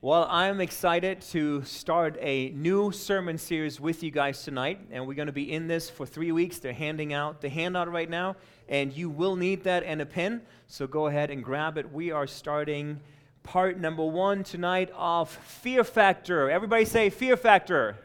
Well, 0.00 0.28
I'm 0.30 0.60
excited 0.60 1.22
to 1.32 1.64
start 1.64 2.16
a 2.20 2.50
new 2.50 2.92
sermon 2.92 3.36
series 3.36 3.80
with 3.80 4.04
you 4.04 4.12
guys 4.12 4.44
tonight, 4.44 4.78
and 4.92 5.08
we're 5.08 5.14
going 5.14 5.26
to 5.26 5.32
be 5.32 5.52
in 5.52 5.66
this 5.66 5.90
for 5.90 6.06
three 6.06 6.30
weeks. 6.30 6.58
They're 6.58 6.72
handing 6.72 7.12
out 7.12 7.40
the 7.40 7.48
handout 7.48 7.90
right 7.90 8.08
now, 8.08 8.36
and 8.68 8.92
you 8.92 9.10
will 9.10 9.34
need 9.34 9.64
that 9.64 9.82
and 9.82 10.00
a 10.00 10.06
pen, 10.06 10.42
so 10.68 10.86
go 10.86 11.08
ahead 11.08 11.32
and 11.32 11.42
grab 11.42 11.78
it. 11.78 11.92
We 11.92 12.12
are 12.12 12.28
starting 12.28 13.00
part 13.42 13.80
number 13.80 14.04
one 14.04 14.44
tonight 14.44 14.92
of 14.94 15.30
Fear 15.30 15.82
Factor. 15.82 16.48
Everybody 16.48 16.84
say 16.84 17.10
Fear 17.10 17.36
Factor. 17.36 17.96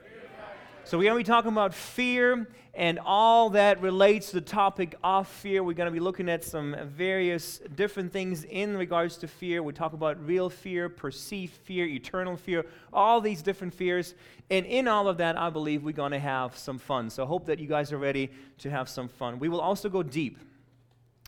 So, 0.85 0.97
we're 0.97 1.05
going 1.05 1.23
to 1.23 1.29
be 1.29 1.33
talking 1.33 1.51
about 1.53 1.73
fear 1.73 2.45
and 2.73 2.99
all 3.05 3.51
that 3.51 3.81
relates 3.81 4.31
to 4.31 4.33
the 4.33 4.41
topic 4.41 4.95
of 5.01 5.29
fear. 5.29 5.63
We're 5.63 5.75
going 5.75 5.87
to 5.87 5.93
be 5.93 6.01
looking 6.01 6.27
at 6.27 6.43
some 6.43 6.75
various 6.83 7.61
different 7.73 8.11
things 8.11 8.43
in 8.43 8.75
regards 8.75 9.15
to 9.19 9.27
fear. 9.29 9.63
We 9.63 9.71
talk 9.71 9.93
about 9.93 10.21
real 10.25 10.49
fear, 10.49 10.89
perceived 10.89 11.53
fear, 11.53 11.85
eternal 11.85 12.35
fear, 12.35 12.65
all 12.91 13.21
these 13.21 13.41
different 13.41 13.73
fears. 13.73 14.13
And 14.49 14.65
in 14.65 14.89
all 14.89 15.07
of 15.07 15.17
that, 15.19 15.37
I 15.39 15.49
believe 15.49 15.83
we're 15.83 15.93
going 15.93 16.11
to 16.11 16.19
have 16.19 16.57
some 16.57 16.77
fun. 16.77 17.09
So, 17.09 17.23
I 17.23 17.27
hope 17.27 17.45
that 17.45 17.59
you 17.59 17.67
guys 17.67 17.93
are 17.93 17.97
ready 17.97 18.29
to 18.57 18.69
have 18.69 18.89
some 18.89 19.07
fun. 19.07 19.39
We 19.39 19.47
will 19.47 19.61
also 19.61 19.87
go 19.87 20.03
deep. 20.03 20.37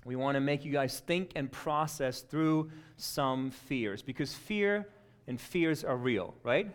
We 0.04 0.18
want 0.18 0.36
to 0.36 0.42
make 0.42 0.66
you 0.66 0.74
guys 0.74 1.00
think 1.00 1.32
and 1.34 1.50
process 1.50 2.20
through 2.20 2.72
some 2.98 3.52
fears 3.52 4.02
because 4.02 4.34
fear 4.34 4.90
and 5.28 5.40
fears 5.40 5.86
are 5.86 5.96
real, 5.96 6.36
right? 6.44 6.70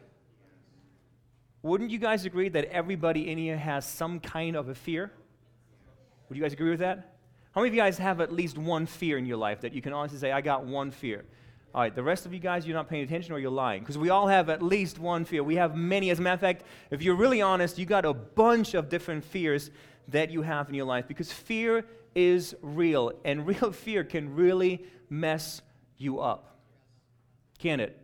Wouldn't 1.63 1.91
you 1.91 1.99
guys 1.99 2.25
agree 2.25 2.49
that 2.51 2.67
everybody 2.67 3.31
in 3.31 3.39
here 3.39 3.57
has 3.57 3.85
some 3.85 4.21
kind 4.21 4.57
of 4.57 4.69
a 4.69 4.75
fear? 4.75 5.13
Would 6.29 6.37
you 6.37 6.43
guys 6.43 6.53
agree 6.53 6.71
with 6.71 6.81
that? 6.81 7.17
How 7.53 7.61
many 7.61 7.69
of 7.69 7.75
you 7.75 7.81
guys 7.81 7.99
have 7.99 8.21
at 8.21 8.33
least 8.33 8.57
one 8.57 8.87
fear 8.87 9.19
in 9.19 9.27
your 9.27 9.37
life 9.37 9.61
that 9.63 9.75
you 9.75 9.83
can 9.83 9.93
honestly 9.93 10.19
say, 10.19 10.33
I 10.33 10.41
got 10.41 10.65
one 10.65 10.91
fear? 10.91 11.25
All 11.75 11.83
right, 11.83 11.95
the 11.95 12.03
rest 12.03 12.27
of 12.27 12.33
you 12.33 12.41
guys, 12.41 12.67
you're 12.67 12.77
not 12.77 12.89
paying 12.89 13.05
attention 13.05 13.33
or 13.33 13.39
you're 13.39 13.51
lying. 13.51 13.81
Because 13.81 13.99
we 13.99 14.11
all 14.11 14.27
have 14.27 14.49
at 14.49 14.63
least 14.63 14.99
one 14.99 15.25
fear. 15.25 15.43
We 15.43 15.57
have 15.57 15.77
many. 15.77 16.11
As 16.11 16.19
a 16.19 16.23
matter 16.23 16.35
of 16.35 16.41
fact, 16.41 16.65
if 16.91 17.03
you're 17.03 17.15
really 17.15 17.43
honest, 17.43 17.79
you 17.79 17.87
got 17.87 18.05
a 18.05 18.15
bunch 18.15 18.75
of 18.75 18.89
different 18.89 19.25
fears 19.25 19.71
that 20.09 20.31
you 20.31 20.43
have 20.43 20.69
in 20.69 20.75
your 20.75 20.87
life 20.87 21.07
because 21.07 21.31
fear 21.31 21.85
is 22.15 22.55
real. 22.63 23.13
And 23.25 23.47
real 23.47 23.73
fear 23.73 24.03
can 24.03 24.35
really 24.35 24.85
mess 25.09 25.63
you 25.97 26.21
up. 26.21 26.59
Can 27.59 27.81
it? 27.81 27.97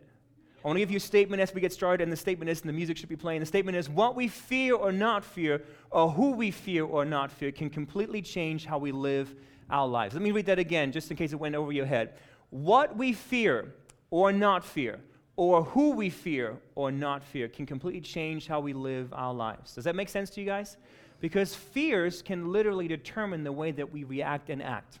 I 0.63 0.67
want 0.67 0.77
to 0.77 0.79
give 0.81 0.91
you 0.91 0.97
a 0.97 0.99
statement 0.99 1.41
as 1.41 1.53
we 1.53 1.61
get 1.61 1.71
started, 1.71 2.03
and 2.03 2.11
the 2.11 2.17
statement 2.17 2.49
is, 2.49 2.61
and 2.61 2.69
the 2.69 2.73
music 2.73 2.97
should 2.97 3.09
be 3.09 3.15
playing. 3.15 3.39
The 3.39 3.45
statement 3.45 3.77
is, 3.77 3.89
what 3.89 4.15
we 4.15 4.27
fear 4.27 4.75
or 4.75 4.91
not 4.91 5.23
fear, 5.23 5.61
or 5.91 6.09
who 6.09 6.31
we 6.31 6.51
fear 6.51 6.83
or 6.83 7.05
not 7.05 7.31
fear, 7.31 7.51
can 7.51 7.69
completely 7.69 8.21
change 8.21 8.65
how 8.65 8.77
we 8.77 8.91
live 8.91 9.33
our 9.69 9.87
lives. 9.87 10.13
Let 10.15 10.23
me 10.23 10.31
read 10.31 10.47
that 10.47 10.59
again, 10.59 10.91
just 10.91 11.11
in 11.11 11.17
case 11.17 11.31
it 11.31 11.39
went 11.39 11.55
over 11.55 11.71
your 11.71 11.85
head. 11.85 12.15
What 12.49 12.97
we 12.97 13.13
fear 13.13 13.73
or 14.09 14.33
not 14.33 14.65
fear, 14.65 14.99
or 15.35 15.63
who 15.63 15.91
we 15.91 16.09
fear 16.09 16.57
or 16.75 16.91
not 16.91 17.23
fear, 17.23 17.47
can 17.47 17.65
completely 17.65 18.01
change 18.01 18.47
how 18.47 18.59
we 18.59 18.73
live 18.73 19.13
our 19.13 19.33
lives. 19.33 19.75
Does 19.75 19.83
that 19.83 19.95
make 19.95 20.09
sense 20.09 20.29
to 20.31 20.41
you 20.41 20.47
guys? 20.47 20.77
Because 21.19 21.53
fears 21.53 22.21
can 22.21 22.51
literally 22.51 22.87
determine 22.87 23.43
the 23.43 23.51
way 23.51 23.71
that 23.71 23.91
we 23.91 24.03
react 24.03 24.49
and 24.49 24.61
act. 24.63 24.99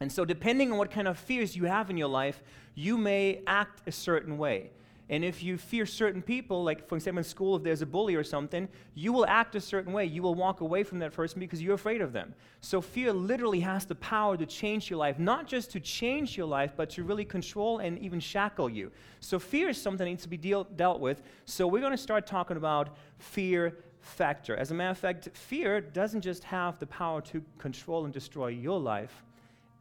And 0.00 0.10
so, 0.12 0.24
depending 0.24 0.72
on 0.72 0.78
what 0.78 0.90
kind 0.90 1.08
of 1.08 1.18
fears 1.18 1.56
you 1.56 1.64
have 1.64 1.90
in 1.90 1.96
your 1.96 2.08
life, 2.08 2.42
you 2.74 2.98
may 2.98 3.42
act 3.46 3.82
a 3.86 3.92
certain 3.92 4.36
way. 4.38 4.70
And 5.08 5.24
if 5.24 5.40
you 5.42 5.56
fear 5.56 5.86
certain 5.86 6.20
people, 6.20 6.64
like 6.64 6.88
for 6.88 6.96
example 6.96 7.18
in 7.18 7.24
school, 7.24 7.56
if 7.56 7.62
there's 7.62 7.80
a 7.80 7.86
bully 7.86 8.16
or 8.16 8.24
something, 8.24 8.68
you 8.94 9.12
will 9.12 9.26
act 9.26 9.54
a 9.54 9.60
certain 9.60 9.92
way. 9.92 10.04
You 10.04 10.20
will 10.20 10.34
walk 10.34 10.62
away 10.62 10.82
from 10.82 10.98
that 10.98 11.12
person 11.12 11.38
because 11.38 11.62
you're 11.62 11.74
afraid 11.74 12.00
of 12.00 12.12
them. 12.12 12.34
So 12.60 12.80
fear 12.80 13.12
literally 13.12 13.60
has 13.60 13.84
the 13.84 13.94
power 13.94 14.36
to 14.36 14.44
change 14.46 14.90
your 14.90 14.98
life, 14.98 15.20
not 15.20 15.46
just 15.46 15.70
to 15.72 15.80
change 15.80 16.36
your 16.36 16.46
life, 16.48 16.72
but 16.76 16.90
to 16.90 17.04
really 17.04 17.24
control 17.24 17.78
and 17.78 17.98
even 18.00 18.18
shackle 18.18 18.68
you. 18.68 18.90
So 19.20 19.38
fear 19.38 19.68
is 19.68 19.80
something 19.80 20.04
that 20.04 20.10
needs 20.10 20.24
to 20.24 20.28
be 20.28 20.36
deal, 20.36 20.64
dealt 20.64 20.98
with. 20.98 21.22
So 21.44 21.68
we're 21.68 21.80
going 21.80 21.92
to 21.92 21.96
start 21.96 22.26
talking 22.26 22.56
about 22.56 22.96
fear 23.18 23.78
factor. 24.00 24.56
As 24.56 24.72
a 24.72 24.74
matter 24.74 24.90
of 24.90 24.98
fact, 24.98 25.28
fear 25.34 25.80
doesn't 25.80 26.22
just 26.22 26.42
have 26.44 26.80
the 26.80 26.86
power 26.86 27.20
to 27.22 27.42
control 27.58 28.04
and 28.06 28.12
destroy 28.12 28.48
your 28.48 28.80
life, 28.80 29.22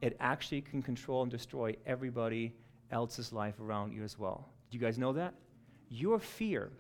it 0.02 0.16
actually 0.20 0.62
can 0.62 0.82
control 0.82 1.22
and 1.22 1.32
destroy 1.32 1.76
everybody 1.86 2.54
else's 2.92 3.34
life 3.34 3.60
around 3.60 3.94
you 3.94 4.04
as 4.04 4.20
well. 4.20 4.48
Do 4.70 4.78
you 4.78 4.84
guys 4.84 4.98
know 4.98 5.14
that? 5.14 5.34
Your 5.90 6.20
fear 6.20 6.72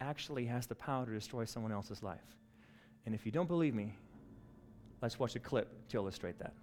actually 0.00 0.46
has 0.46 0.66
the 0.66 0.74
power 0.74 1.04
to 1.04 1.12
destroy 1.12 1.44
someone 1.44 1.72
else's 1.72 2.02
life. 2.02 2.18
And 3.06 3.14
if 3.14 3.26
you 3.26 3.32
don't 3.32 3.48
believe 3.48 3.74
me, 3.74 3.94
let's 5.02 5.18
watch 5.18 5.36
a 5.36 5.40
clip 5.40 5.88
to 5.88 5.96
illustrate 5.96 6.38
that. 6.38 6.54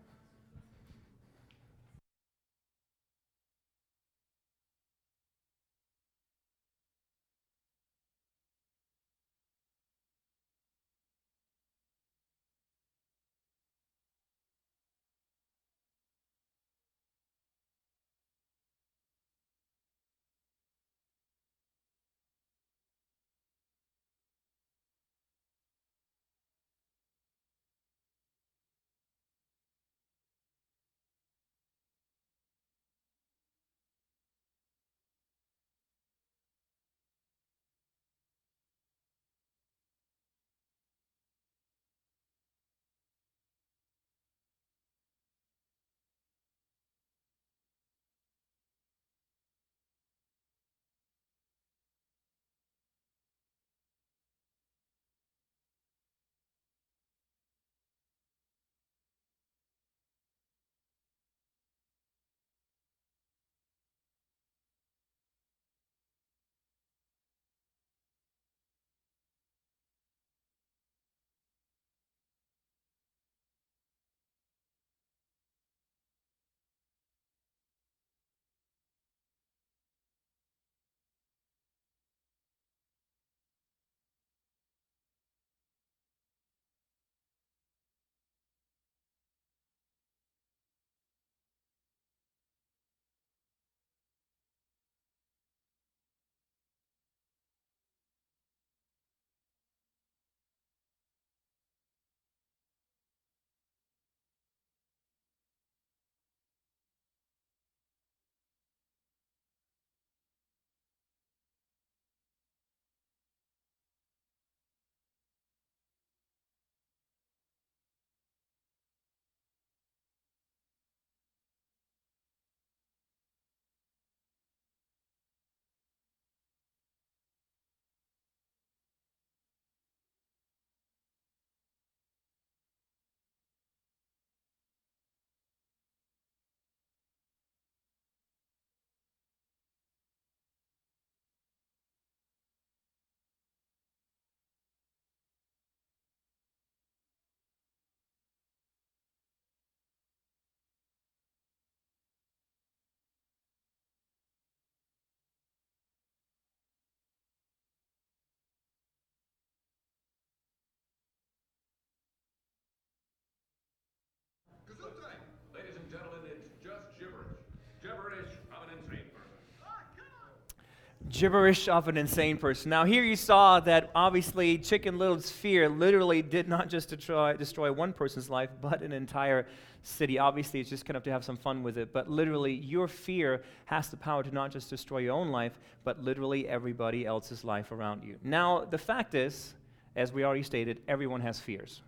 Gibberish 171.09 171.67
of 171.67 171.87
an 171.87 171.97
insane 171.97 172.37
person. 172.37 172.69
Now, 172.69 172.85
here 172.85 173.03
you 173.03 173.15
saw 173.15 173.59
that 173.61 173.91
obviously 173.95 174.57
Chicken 174.57 174.97
Little's 174.97 175.29
fear 175.29 175.69
literally 175.69 176.21
did 176.21 176.47
not 176.47 176.69
just 176.69 176.89
destroy, 176.89 177.33
destroy 177.33 177.71
one 177.71 177.93
person's 177.93 178.29
life, 178.29 178.49
but 178.61 178.81
an 178.81 178.91
entire 178.91 179.47
city. 179.83 180.19
Obviously, 180.19 180.59
it's 180.59 180.69
just 180.69 180.85
kind 180.85 180.97
of 180.97 181.03
to 181.03 181.11
have 181.11 181.23
some 181.23 181.37
fun 181.37 181.63
with 181.63 181.77
it, 181.77 181.93
but 181.93 182.09
literally, 182.09 182.53
your 182.53 182.87
fear 182.87 183.41
has 183.65 183.89
the 183.89 183.97
power 183.97 184.23
to 184.23 184.33
not 184.33 184.51
just 184.51 184.69
destroy 184.69 184.99
your 184.99 185.13
own 185.13 185.29
life, 185.29 185.59
but 185.83 186.03
literally 186.03 186.47
everybody 186.47 187.05
else's 187.05 187.43
life 187.43 187.71
around 187.71 188.03
you. 188.03 188.17
Now, 188.23 188.65
the 188.65 188.77
fact 188.77 189.15
is, 189.15 189.53
as 189.95 190.11
we 190.11 190.23
already 190.23 190.43
stated, 190.43 190.81
everyone 190.87 191.21
has 191.21 191.39
fears. 191.39 191.81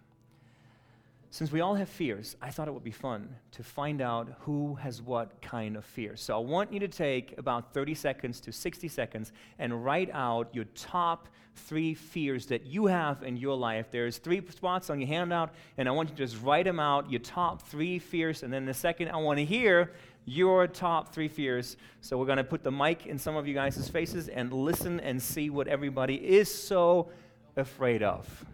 Since 1.31 1.51
we 1.51 1.61
all 1.61 1.75
have 1.75 1.89
fears, 1.89 2.35
I 2.41 2.49
thought 2.49 2.67
it 2.67 2.73
would 2.73 2.83
be 2.83 2.89
fun 2.89 3.35
to 3.51 3.63
find 3.63 4.01
out 4.01 4.29
who 4.39 4.73
has 4.75 4.99
what 4.99 5.39
kind 5.43 5.77
of 5.77 5.85
fear. 5.85 6.15
So 6.15 6.35
I 6.35 6.39
want 6.39 6.73
you 6.73 6.79
to 6.79 6.87
take 6.87 7.37
about 7.37 7.71
30 7.71 7.93
seconds 7.93 8.39
to 8.41 8.51
60 8.51 8.87
seconds 8.87 9.31
and 9.59 9.85
write 9.85 10.09
out 10.11 10.49
your 10.53 10.65
top 10.73 11.29
three 11.55 11.93
fears 11.93 12.47
that 12.47 12.65
you 12.65 12.87
have 12.87 13.21
in 13.21 13.37
your 13.37 13.55
life. 13.55 13.91
There's 13.91 14.17
three 14.17 14.41
spots 14.49 14.89
on 14.89 14.99
your 14.99 15.07
handout, 15.07 15.53
and 15.77 15.87
I 15.87 15.91
want 15.91 16.09
you 16.09 16.15
to 16.15 16.25
just 16.25 16.41
write 16.41 16.65
them 16.65 16.79
out, 16.79 17.11
your 17.11 17.19
top 17.19 17.61
three 17.61 17.99
fears. 17.99 18.41
And 18.41 18.51
then 18.51 18.65
the 18.65 18.73
second, 18.73 19.09
I 19.09 19.17
want 19.17 19.37
to 19.37 19.45
hear 19.45 19.91
your 20.25 20.65
top 20.65 21.13
three 21.13 21.27
fears. 21.27 21.77
So 22.01 22.17
we're 22.17 22.25
going 22.25 22.37
to 22.37 22.43
put 22.43 22.63
the 22.63 22.71
mic 22.71 23.05
in 23.05 23.19
some 23.19 23.35
of 23.35 23.47
you 23.47 23.53
guys' 23.53 23.87
faces 23.87 24.29
and 24.29 24.51
listen 24.51 24.99
and 24.99 25.21
see 25.21 25.51
what 25.51 25.67
everybody 25.67 26.15
is 26.15 26.51
so 26.51 27.11
afraid 27.55 28.01
of. 28.01 28.45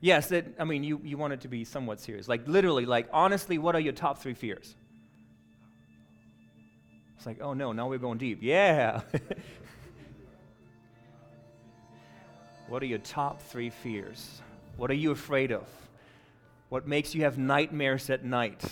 Yes, 0.00 0.28
that, 0.28 0.46
I 0.58 0.64
mean, 0.64 0.84
you, 0.84 1.00
you 1.02 1.16
want 1.16 1.32
it 1.32 1.40
to 1.42 1.48
be 1.48 1.64
somewhat 1.64 2.00
serious. 2.00 2.28
Like, 2.28 2.46
literally, 2.46 2.86
like, 2.86 3.08
honestly, 3.12 3.58
what 3.58 3.74
are 3.74 3.80
your 3.80 3.94
top 3.94 4.18
three 4.18 4.34
fears? 4.34 4.76
It's 7.16 7.26
like, 7.26 7.40
oh 7.40 7.54
no, 7.54 7.72
now 7.72 7.88
we're 7.88 7.98
going 7.98 8.18
deep. 8.18 8.40
Yeah. 8.42 9.00
what 12.68 12.82
are 12.82 12.86
your 12.86 12.98
top 12.98 13.40
three 13.42 13.70
fears? 13.70 14.42
What 14.76 14.90
are 14.90 14.94
you 14.94 15.12
afraid 15.12 15.50
of? 15.50 15.66
What 16.68 16.86
makes 16.86 17.14
you 17.14 17.22
have 17.22 17.38
nightmares 17.38 18.10
at 18.10 18.24
night? 18.24 18.62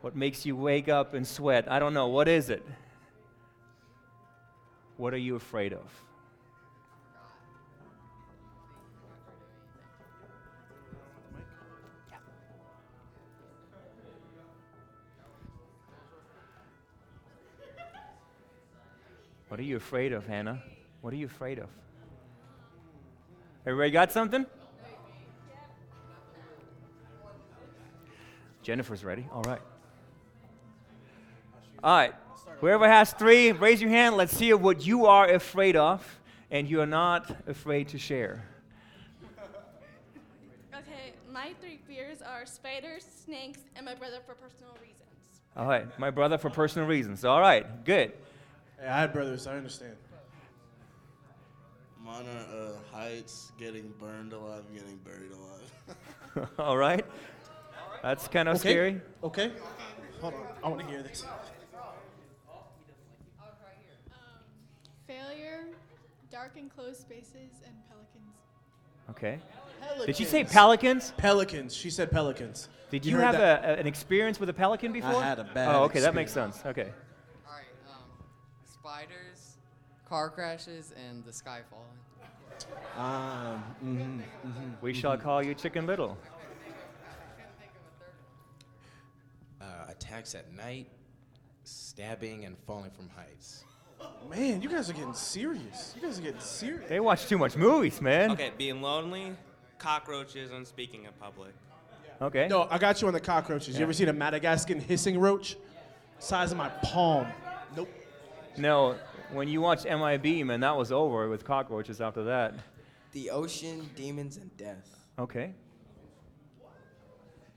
What 0.00 0.16
makes 0.16 0.46
you 0.46 0.56
wake 0.56 0.88
up 0.88 1.14
and 1.14 1.26
sweat? 1.26 1.70
I 1.70 1.78
don't 1.78 1.94
know. 1.94 2.08
What 2.08 2.26
is 2.26 2.50
it? 2.50 2.66
What 4.96 5.14
are 5.14 5.18
you 5.18 5.36
afraid 5.36 5.72
of? 5.72 5.88
What 19.50 19.58
are 19.58 19.64
you 19.64 19.74
afraid 19.74 20.12
of, 20.12 20.28
Hannah? 20.28 20.62
What 21.00 21.12
are 21.12 21.16
you 21.16 21.26
afraid 21.26 21.58
of? 21.58 21.66
Everybody 23.66 23.90
got 23.90 24.12
something? 24.12 24.46
Jennifer's 28.62 29.02
ready. 29.02 29.26
All 29.32 29.42
right. 29.42 29.60
All 31.82 31.96
right. 31.96 32.14
Whoever 32.60 32.86
has 32.86 33.12
three, 33.12 33.50
raise 33.50 33.82
your 33.82 33.90
hand. 33.90 34.16
Let's 34.16 34.36
see 34.36 34.52
what 34.54 34.86
you 34.86 35.06
are 35.06 35.28
afraid 35.28 35.74
of 35.74 36.20
and 36.52 36.70
you 36.70 36.80
are 36.80 36.86
not 36.86 37.36
afraid 37.48 37.88
to 37.88 37.98
share. 37.98 38.44
Okay, 40.72 41.12
my 41.28 41.54
three 41.60 41.80
fears 41.88 42.22
are 42.22 42.46
spiders, 42.46 43.04
snakes, 43.24 43.58
and 43.74 43.84
my 43.84 43.96
brother 43.96 44.18
for 44.24 44.36
personal 44.36 44.74
reasons. 44.80 45.42
All 45.56 45.66
right. 45.66 45.98
My 45.98 46.10
brother 46.10 46.38
for 46.38 46.50
personal 46.50 46.86
reasons. 46.86 47.24
All 47.24 47.40
right. 47.40 47.84
Good. 47.84 48.12
Hey, 48.80 48.88
I 48.88 49.00
had 49.00 49.12
brothers. 49.12 49.46
I 49.46 49.56
understand. 49.56 49.96
Mine 52.04 52.24
are 52.26 52.56
uh, 52.56 52.96
heights, 52.96 53.52
getting 53.58 53.92
burned 53.98 54.32
alive, 54.32 54.64
and 54.68 54.78
getting 54.78 54.96
buried 54.98 55.32
alive. 55.32 56.48
All 56.58 56.76
right. 56.76 57.04
That's 58.02 58.26
kind 58.28 58.48
of 58.48 58.56
Okay. 58.56 58.70
scary. 58.70 59.00
Okay. 59.22 59.52
Hold 60.20 60.34
on. 60.34 60.40
I 60.64 60.68
want 60.68 60.80
to 60.80 60.86
hear 60.86 61.02
this. 61.02 61.24
Failure, 65.06 65.64
dark 66.30 66.52
enclosed 66.56 67.00
spaces, 67.00 67.60
and 67.66 67.74
pelicans. 67.88 68.34
Okay. 69.10 69.38
Pelicans. 69.80 70.06
Did 70.06 70.16
she 70.16 70.24
say 70.24 70.44
pelicans? 70.44 71.12
Pelicans. 71.16 71.74
She 71.74 71.90
said 71.90 72.10
pelicans. 72.10 72.68
Did 72.90 73.04
You 73.04 73.12
you, 73.12 73.18
have 73.18 73.34
a, 73.34 73.60
a- 73.62 73.76
an 73.80 73.86
experience 73.86 74.40
with 74.40 74.48
a 74.48 74.52
pelican 74.52 74.92
before? 74.92 75.10
I 75.16 75.24
had 75.24 75.38
a 75.38 75.44
bad 75.44 75.74
Oh, 75.74 75.82
okay, 75.84 76.00
that 76.00 76.14
makes 76.14 76.32
sense. 76.32 76.62
Okay. 76.64 76.92
All 78.84 78.90
right. 78.90 79.04
Spiders, 79.06 79.56
car 80.08 80.30
crashes, 80.30 80.92
and 81.08 81.24
the 81.24 81.32
sky 81.32 81.60
falling. 81.70 81.86
Um. 82.96 83.62
mhm, 83.82 84.20
mhm. 84.46 84.74
We 84.82 84.92
shall 84.92 85.16
call 85.16 85.42
you 85.44 85.54
Chicken 85.54 85.86
Little. 85.86 86.18
uh, 89.60 89.64
attacks 89.88 90.34
at 90.34 90.52
night, 90.54 90.88
stabbing, 91.64 92.44
and 92.44 92.56
falling 92.66 92.90
from 92.90 93.08
heights. 93.10 93.64
Man, 94.28 94.62
you 94.62 94.68
guys 94.68 94.88
are 94.88 94.94
getting 94.94 95.12
serious. 95.14 95.92
You 95.94 96.02
guys 96.02 96.18
are 96.18 96.22
getting 96.22 96.40
serious. 96.40 96.88
They 96.88 97.00
watch 97.00 97.26
too 97.26 97.36
much 97.38 97.56
movies, 97.56 98.00
man. 98.00 98.30
Okay, 98.30 98.50
being 98.56 98.80
lonely, 98.80 99.36
cockroaches, 99.78 100.50
and 100.52 100.66
speaking 100.66 101.04
in 101.04 101.10
public. 101.20 101.52
Okay. 102.22 102.48
No, 102.48 102.66
I 102.70 102.78
got 102.78 103.00
you 103.00 103.08
on 103.08 103.14
the 103.14 103.20
cockroaches. 103.20 103.76
You 103.78 103.82
ever 103.82 103.92
seen 103.92 104.08
a 104.08 104.12
Madagascan 104.12 104.80
hissing 104.80 105.18
roach? 105.18 105.56
Size 106.18 106.52
of 106.52 106.58
my 106.58 106.68
palm. 106.82 107.26
Nope. 108.56 108.58
No, 108.58 108.96
when 109.32 109.48
you 109.48 109.60
watch 109.60 109.84
MIB, 109.84 110.44
man, 110.46 110.60
that 110.60 110.76
was 110.76 110.92
over 110.92 111.28
with 111.28 111.44
cockroaches 111.44 112.00
after 112.00 112.24
that. 112.24 112.54
The 113.12 113.30
ocean, 113.30 113.88
demons, 113.96 114.36
and 114.36 114.56
death. 114.56 114.96
Okay. 115.18 115.52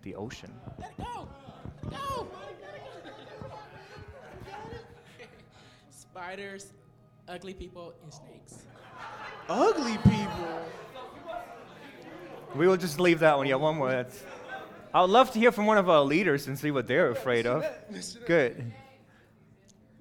The 0.03 0.15
ocean. 0.15 0.53
Let 0.79 0.97
go, 0.97 1.29
go! 1.89 2.27
Spiders, 5.89 6.73
ugly 7.27 7.53
people, 7.53 7.93
and 8.03 8.13
snakes. 8.13 8.65
Ugly 9.49 9.97
people. 9.97 10.65
We 12.55 12.67
will 12.67 12.77
just 12.77 12.99
leave 12.99 13.19
that 13.19 13.37
one. 13.37 13.47
Yeah, 13.47 13.55
one 13.55 13.77
more. 13.77 13.89
That's. 13.89 14.23
I 14.93 15.01
would 15.01 15.09
love 15.09 15.31
to 15.31 15.39
hear 15.39 15.51
from 15.51 15.65
one 15.65 15.77
of 15.77 15.89
our 15.89 16.03
leaders 16.03 16.47
and 16.47 16.57
see 16.57 16.69
what 16.69 16.85
they're 16.85 17.09
afraid 17.09 17.47
of. 17.47 17.65
Good. 18.27 18.71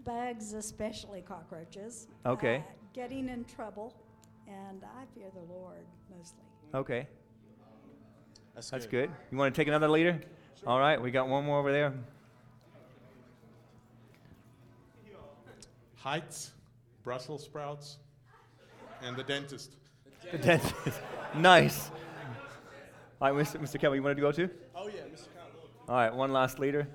Bugs, 0.05 0.53
especially 0.53 1.23
cockroaches. 1.23 2.09
Okay. 2.27 2.57
uh, 2.57 2.73
getting 2.93 3.29
in 3.29 3.45
trouble, 3.45 3.95
and 4.47 4.83
I 4.85 5.05
fear 5.15 5.29
the 5.35 5.53
Lord 5.53 5.85
mostly. 6.17 6.45
Okay. 6.75 7.07
That's, 8.55 8.71
That's 8.71 8.87
good. 8.87 9.11
You 9.31 9.39
want 9.39 9.55
to 9.55 9.59
take 9.59 9.69
another 9.69 9.89
leader? 9.89 10.21
All 10.67 10.79
right, 10.79 11.01
we 11.01 11.11
got 11.11 11.29
one 11.29 11.45
more 11.45 11.59
over 11.59 11.73
there. 11.73 11.93
Heights, 15.97 16.53
Brussels 17.03 17.45
sprouts, 17.45 17.99
and 19.03 19.17
the 19.17 19.23
dentist. 19.23 19.77
The 20.31 20.39
dentist. 20.39 21.01
nice. 21.37 21.91
All 23.21 23.33
right, 23.33 23.47
Mr. 23.47 23.61
Mr. 23.61 23.79
Kelly, 23.79 23.99
you 23.99 24.03
wanted 24.03 24.17
to 24.17 24.21
go 24.21 24.33
too? 24.33 24.51
Oh 24.75 24.89
yeah, 24.89 25.03
Mr. 25.03 25.29
Cotton. 25.35 25.57
All 25.89 25.95
right, 25.97 26.15
one 26.15 26.33
last 26.33 26.59
leader. 26.59 26.89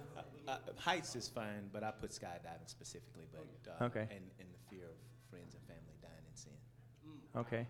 Heights 0.79 1.15
is 1.15 1.27
fine, 1.27 1.69
but 1.73 1.83
I 1.83 1.91
put 1.91 2.11
skydiving 2.11 2.67
specifically, 2.67 3.25
but 3.31 3.71
uh, 3.81 3.85
Okay. 3.85 4.01
and, 4.01 4.23
and 4.39 4.47
the 4.53 4.59
fear 4.75 4.85
of 4.85 4.95
friends 5.29 5.55
and 5.55 5.63
family 5.65 5.95
dying 6.01 6.13
in 6.29 6.35
sin. 6.35 6.51
Okay. 7.35 7.67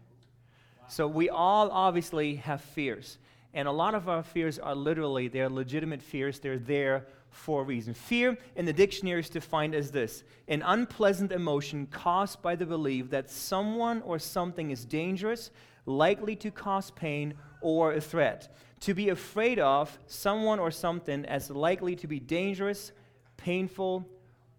So 0.89 1.07
we 1.07 1.29
all 1.29 1.69
obviously 1.71 2.35
have 2.35 2.61
fears. 2.61 3.17
And 3.53 3.67
a 3.67 3.71
lot 3.71 3.95
of 3.95 4.07
our 4.09 4.23
fears 4.23 4.59
are 4.59 4.75
literally, 4.75 5.27
they're 5.27 5.49
legitimate 5.49 6.01
fears. 6.01 6.39
They're 6.39 6.59
there 6.59 7.07
for 7.29 7.61
a 7.61 7.63
reason. 7.63 7.93
Fear 7.93 8.37
in 8.55 8.65
the 8.65 8.73
dictionary 8.73 9.19
is 9.19 9.29
defined 9.29 9.75
as 9.75 9.91
this 9.91 10.23
an 10.47 10.61
unpleasant 10.65 11.31
emotion 11.31 11.87
caused 11.87 12.41
by 12.41 12.55
the 12.55 12.65
belief 12.65 13.09
that 13.09 13.29
someone 13.29 14.01
or 14.03 14.19
something 14.19 14.71
is 14.71 14.85
dangerous, 14.85 15.51
likely 15.85 16.35
to 16.37 16.51
cause 16.51 16.91
pain, 16.91 17.33
or 17.61 17.93
a 17.93 18.01
threat. 18.01 18.55
To 18.81 18.93
be 18.93 19.09
afraid 19.09 19.59
of 19.59 19.97
someone 20.07 20.59
or 20.59 20.71
something 20.71 21.25
as 21.25 21.49
likely 21.49 21.95
to 21.97 22.07
be 22.07 22.19
dangerous, 22.19 22.91
painful, 23.37 24.07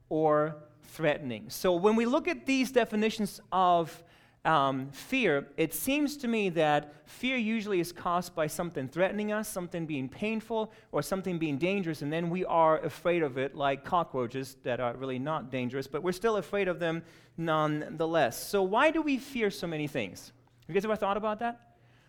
or 0.08 0.56
threatening. 0.82 1.50
So 1.50 1.74
when 1.74 1.94
we 1.94 2.06
look 2.06 2.26
at 2.26 2.46
these 2.46 2.72
definitions 2.72 3.40
of 3.52 4.02
um, 4.44 4.90
fear, 4.92 5.48
it 5.56 5.74
seems 5.74 6.16
to 6.18 6.28
me 6.28 6.48
that 6.50 6.94
fear 7.06 7.36
usually 7.36 7.80
is 7.80 7.92
caused 7.92 8.34
by 8.34 8.46
something 8.46 8.88
threatening 8.88 9.32
us, 9.32 9.48
something 9.48 9.84
being 9.84 10.08
painful, 10.08 10.72
or 10.92 11.02
something 11.02 11.38
being 11.38 11.58
dangerous, 11.58 12.02
and 12.02 12.12
then 12.12 12.30
we 12.30 12.44
are 12.44 12.78
afraid 12.78 13.22
of 13.22 13.36
it, 13.36 13.54
like 13.54 13.84
cockroaches 13.84 14.56
that 14.62 14.80
are 14.80 14.94
really 14.94 15.18
not 15.18 15.50
dangerous, 15.50 15.86
but 15.86 16.02
we're 16.02 16.12
still 16.12 16.36
afraid 16.36 16.68
of 16.68 16.78
them 16.78 17.02
nonetheless. 17.36 18.42
So, 18.48 18.62
why 18.62 18.90
do 18.90 19.02
we 19.02 19.18
fear 19.18 19.50
so 19.50 19.66
many 19.66 19.86
things? 19.86 20.32
Have 20.60 20.68
you 20.68 20.74
guys 20.74 20.84
ever 20.84 20.96
thought 20.96 21.16
about 21.16 21.40
that? 21.40 21.60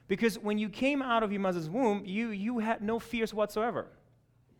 Because 0.07 0.39
when 0.39 0.57
you 0.57 0.69
came 0.69 1.01
out 1.01 1.23
of 1.23 1.31
your 1.31 1.41
mother's 1.41 1.69
womb, 1.69 2.03
you, 2.05 2.29
you 2.29 2.59
had 2.59 2.81
no 2.81 2.99
fears 2.99 3.33
whatsoever. 3.33 3.87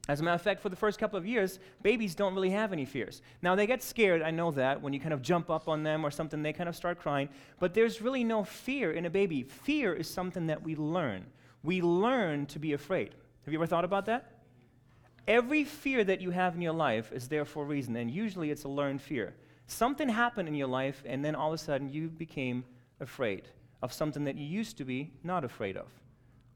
As 0.09 0.21
a 0.21 0.23
matter 0.23 0.33
of 0.33 0.41
fact, 0.41 0.59
for 0.59 0.69
the 0.69 0.75
first 0.75 0.97
couple 0.97 1.19
of 1.19 1.27
years, 1.27 1.59
babies 1.83 2.15
don't 2.15 2.33
really 2.33 2.49
have 2.49 2.73
any 2.73 2.83
fears. 2.83 3.21
Now, 3.43 3.53
they 3.53 3.67
get 3.67 3.83
scared, 3.83 4.23
I 4.23 4.31
know 4.31 4.49
that. 4.49 4.81
When 4.81 4.91
you 4.91 4.99
kind 4.99 5.13
of 5.13 5.21
jump 5.21 5.51
up 5.51 5.67
on 5.67 5.83
them 5.83 6.03
or 6.03 6.09
something, 6.09 6.41
they 6.41 6.51
kind 6.51 6.67
of 6.67 6.75
start 6.75 6.97
crying. 6.99 7.29
But 7.59 7.75
there's 7.75 8.01
really 8.01 8.23
no 8.23 8.43
fear 8.43 8.91
in 8.91 9.05
a 9.05 9.09
baby. 9.11 9.43
Fear 9.43 9.93
is 9.93 10.09
something 10.09 10.47
that 10.47 10.63
we 10.63 10.75
learn. 10.75 11.27
We 11.61 11.83
learn 11.83 12.47
to 12.47 12.57
be 12.57 12.73
afraid. 12.73 13.13
Have 13.45 13.53
you 13.53 13.59
ever 13.59 13.67
thought 13.67 13.85
about 13.85 14.07
that? 14.07 14.39
Every 15.27 15.63
fear 15.63 16.03
that 16.03 16.21
you 16.21 16.31
have 16.31 16.55
in 16.55 16.61
your 16.63 16.73
life 16.73 17.11
is 17.11 17.27
there 17.27 17.45
for 17.45 17.61
a 17.61 17.67
reason, 17.67 17.95
and 17.95 18.09
usually 18.09 18.49
it's 18.49 18.63
a 18.63 18.67
learned 18.67 19.03
fear. 19.03 19.35
Something 19.67 20.09
happened 20.09 20.47
in 20.47 20.55
your 20.55 20.67
life, 20.67 21.03
and 21.05 21.23
then 21.23 21.35
all 21.35 21.49
of 21.49 21.53
a 21.53 21.63
sudden 21.63 21.87
you 21.87 22.07
became 22.07 22.65
afraid 22.99 23.47
of 23.83 23.93
something 23.93 24.23
that 24.23 24.37
you 24.37 24.47
used 24.47 24.75
to 24.77 24.85
be 24.85 25.11
not 25.23 25.43
afraid 25.43 25.77
of. 25.77 25.85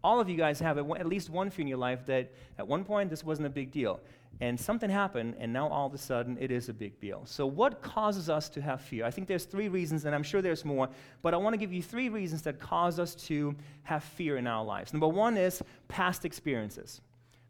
All 0.04 0.20
of 0.20 0.28
you 0.28 0.36
guys 0.36 0.60
have 0.60 0.78
at 0.78 1.08
least 1.08 1.30
one 1.30 1.50
fear 1.50 1.64
in 1.64 1.68
your 1.68 1.78
life 1.78 2.06
that 2.08 2.32
at 2.58 2.68
one 2.68 2.84
point 2.84 3.10
this 3.10 3.24
wasn't 3.24 3.48
a 3.48 3.50
big 3.50 3.72
deal, 3.72 4.02
and 4.42 4.60
something 4.60 4.90
happened, 4.90 5.36
and 5.40 5.54
now 5.54 5.68
all 5.70 5.88
of 5.88 5.94
a 5.94 5.98
sudden 5.98 6.38
it 6.42 6.52
is 6.52 6.68
a 6.68 6.74
big 6.74 7.00
deal. 7.00 7.22
So, 7.26 7.46
what 7.46 7.82
causes 7.82 8.30
us 8.30 8.50
to 8.50 8.62
have 8.62 8.82
fear? 8.82 9.06
I 9.06 9.12
think 9.12 9.28
there's 9.28 9.46
three 9.46 9.70
reasons, 9.70 10.04
and 10.04 10.14
I'm 10.14 10.24
sure 10.24 10.42
there's 10.42 10.66
more, 10.66 10.90
but 11.22 11.34
I 11.34 11.38
want 11.38 11.54
to 11.54 11.58
give 11.58 11.72
you 11.72 11.82
three 11.82 12.10
reasons 12.10 12.42
that 12.42 12.60
cause 12.60 13.00
us 13.00 13.16
to 13.28 13.56
have 13.84 14.04
fear 14.04 14.36
in 14.38 14.46
our 14.46 14.66
lives. 14.66 14.92
Number 14.92 15.08
one 15.08 15.38
is 15.38 15.64
past 15.88 16.26
experiences. 16.26 17.00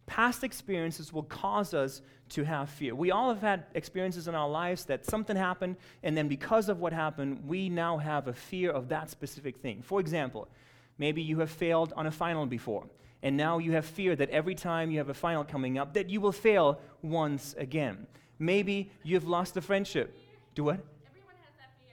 Past 0.05 0.43
experiences 0.43 1.13
will 1.13 1.24
cause 1.24 1.74
us 1.74 2.01
to 2.29 2.43
have 2.43 2.69
fear. 2.69 2.93
We 2.93 3.12
all 3.12 3.29
have 3.29 3.41
had 3.41 3.63
experiences 3.74 4.27
in 4.27 4.36
our 4.36 4.50
lives 4.50 4.86
that 4.86 5.05
something 5.05 5.38
happened, 5.38 5.77
and 6.03 6.15
then 6.15 6.27
because 6.27 6.69
of 6.69 6.79
what 6.79 6.93
happened, 6.93 7.48
we 7.48 7.69
now 7.69 7.98
have 7.98 8.27
a 8.27 8.33
fear 8.33 8.69
of 8.69 8.89
that 8.89 9.10
specific 9.10 9.57
thing. 9.57 9.81
For 9.81 10.00
example, 10.00 10.50
maybe 10.97 11.21
you 11.21 11.39
have 11.39 11.51
failed 11.51 11.93
on 11.95 12.05
a 12.07 12.12
final 12.12 12.45
before, 12.45 12.85
and 13.21 13.38
now 13.38 13.57
you 13.57 13.71
have 13.73 13.85
fear 13.85 14.15
that 14.15 14.29
every 14.29 14.55
time 14.55 14.91
you 14.91 14.97
have 14.97 15.09
a 15.09 15.13
final 15.13 15.43
coming 15.43 15.77
up, 15.77 15.93
that 15.93 16.09
you 16.09 16.21
will 16.21 16.31
fail 16.31 16.79
once 17.01 17.55
again. 17.57 18.07
Maybe 18.39 18.91
you've 19.03 19.27
lost 19.27 19.55
a 19.57 19.62
friendship. 19.62 20.19
Do 20.55 20.65
what? 20.65 20.79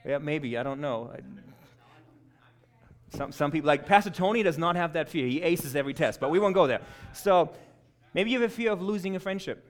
Yeah, 0.05 0.17
maybe. 0.17 0.57
I 0.57 0.63
don't 0.63 0.81
know. 0.81 1.11
Some, 3.09 3.31
some 3.31 3.51
people, 3.51 3.67
like 3.67 3.85
Pastor 3.85 4.09
Tony, 4.09 4.41
does 4.41 4.57
not 4.57 4.75
have 4.75 4.93
that 4.93 5.09
fear. 5.09 5.27
He 5.27 5.41
aces 5.41 5.75
every 5.75 5.93
test, 5.93 6.19
but 6.19 6.31
we 6.31 6.39
won't 6.39 6.55
go 6.55 6.65
there. 6.65 6.81
So, 7.13 7.53
Maybe 8.13 8.31
you 8.31 8.41
have 8.41 8.49
a 8.49 8.53
fear 8.53 8.71
of 8.71 8.81
losing 8.81 9.15
a 9.15 9.19
friendship. 9.19 9.65